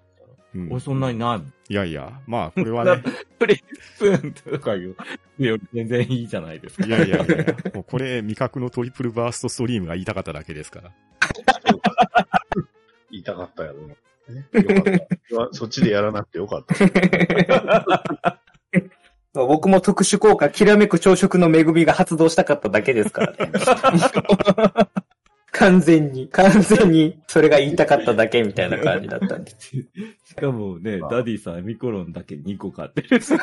[0.55, 1.53] うん俺そんなにないもん。
[1.69, 3.03] いやいや、まあ、これはね、
[3.39, 4.97] プリンスプーンとかいう
[5.39, 6.87] より全然いいじゃないですか。
[6.87, 7.37] いやいやいや
[7.75, 10.93] もうこれ、味覚のトリプルバーストストリームが言いたかっただけですから。
[13.11, 13.89] 言いたかったやろな。
[13.89, 13.97] ね
[14.53, 14.95] よかっ
[15.51, 15.53] た。
[15.53, 16.75] そっちでやらなくてよかった。
[19.35, 23.53] 僕も特殊効果、きらめく朝食の恵みが発動したかっただけですからね。
[25.59, 29.51] 完全に、完全に、それが言いたかっただけみたいな感じだったんで。
[30.25, 33.21] しかもね、まあダディさん、ミコロンだけ2個買ってる。
[33.23, 33.35] そ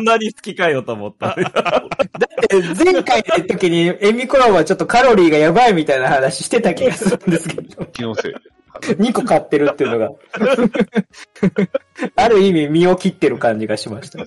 [0.00, 1.36] んなに好きかよと思った。
[1.38, 8.38] だって前回の時にエミコロンはちょっとカロリーがやばいみたいな話してた気がするんですけど、気のせいで。
[8.96, 10.10] 2個買ってるっていうのが、
[12.16, 14.18] ある意味身を切ってる感じがしました。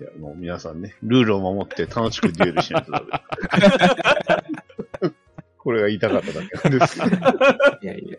[0.00, 3.10] いや、もう皆さんね、ルールを守って楽しくデュエルしないとダメ。
[5.58, 7.00] これが言いたかっただけなんです。
[7.82, 8.18] いやいや。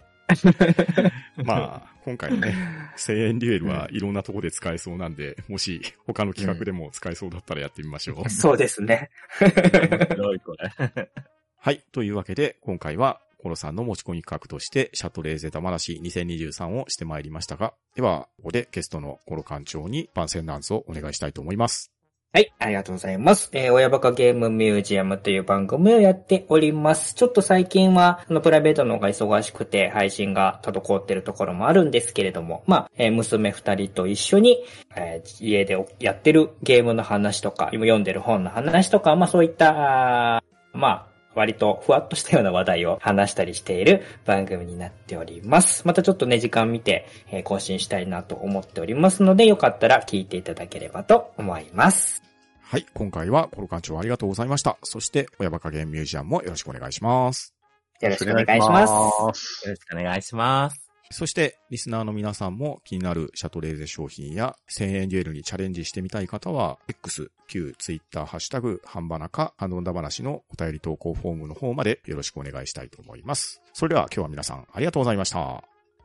[1.43, 2.55] まあ、今回のね、
[2.97, 8.29] 1000円デュエルはいろんなとこで使えそうなんで、もし他の企画でも使えそうだったらやってみましょう。
[8.29, 9.11] そうですね。
[9.41, 11.09] 面白いこれ。
[11.57, 11.83] はい。
[11.91, 21.91] というわけで、今回はコロさんの持ち込み企画として、シャトレーゼ玉梨2023をしてまいりましたが、では、ここでゲストのコロ館長に番宣ナンスをお願いしたいと思います。
[22.33, 23.51] はい、ありがとうございます。
[23.53, 27.13] えー、親バカゲームミュージアムという番組をやっております。
[27.13, 34.57] ちょっと最近は、あの、プライベートの方が忙しくて、配信が滞ってるところもあるんですけれども、まあ、えー娘二人と一緒に、
[34.95, 40.43] えー家でやってるゲームの話とか、今読んでる本の話とか、まあそういった、あ
[40.73, 45.85] まあ、割とふわっとしたような話題を話したりしている番組になっております。
[45.85, 52.23] またちょっとね、時間見て、えー更新したいなと思っておりますので、よかったら聞いていただければと思います。
[52.63, 54.77] はい、今回はコロ館長ありがとうございました。
[54.81, 57.53] そして、親バカゲームミュージアムもよろしくお願いします。
[58.01, 59.61] よろしくお願いします。
[59.61, 59.67] す。
[59.67, 60.84] よろしくお願いします。
[61.11, 73.61] そして、リスナーの皆さんも気になるシャトレーゼ商品や1000円デュエルにチャレンジしてみたい方は、X、旧 Twitter、ハッシュタグ、ハンバナカ、ハンドンダ話のお便り投稿フォームの方までよろしくお願いしたいと思います。
[73.73, 75.39] それでは今日は皆さんありがとうございました。
[75.39, 75.63] あ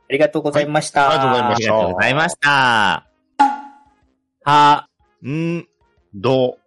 [0.09, 1.07] りがとうございました。
[1.07, 3.07] はいありがとうございましありがとうございました。
[4.43, 4.87] は、
[5.25, 5.67] ん、
[6.13, 6.57] ど、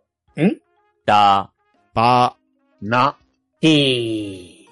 [1.07, 1.53] だ、
[1.93, 2.37] ば、
[2.81, 3.17] な、
[3.61, 4.64] へー。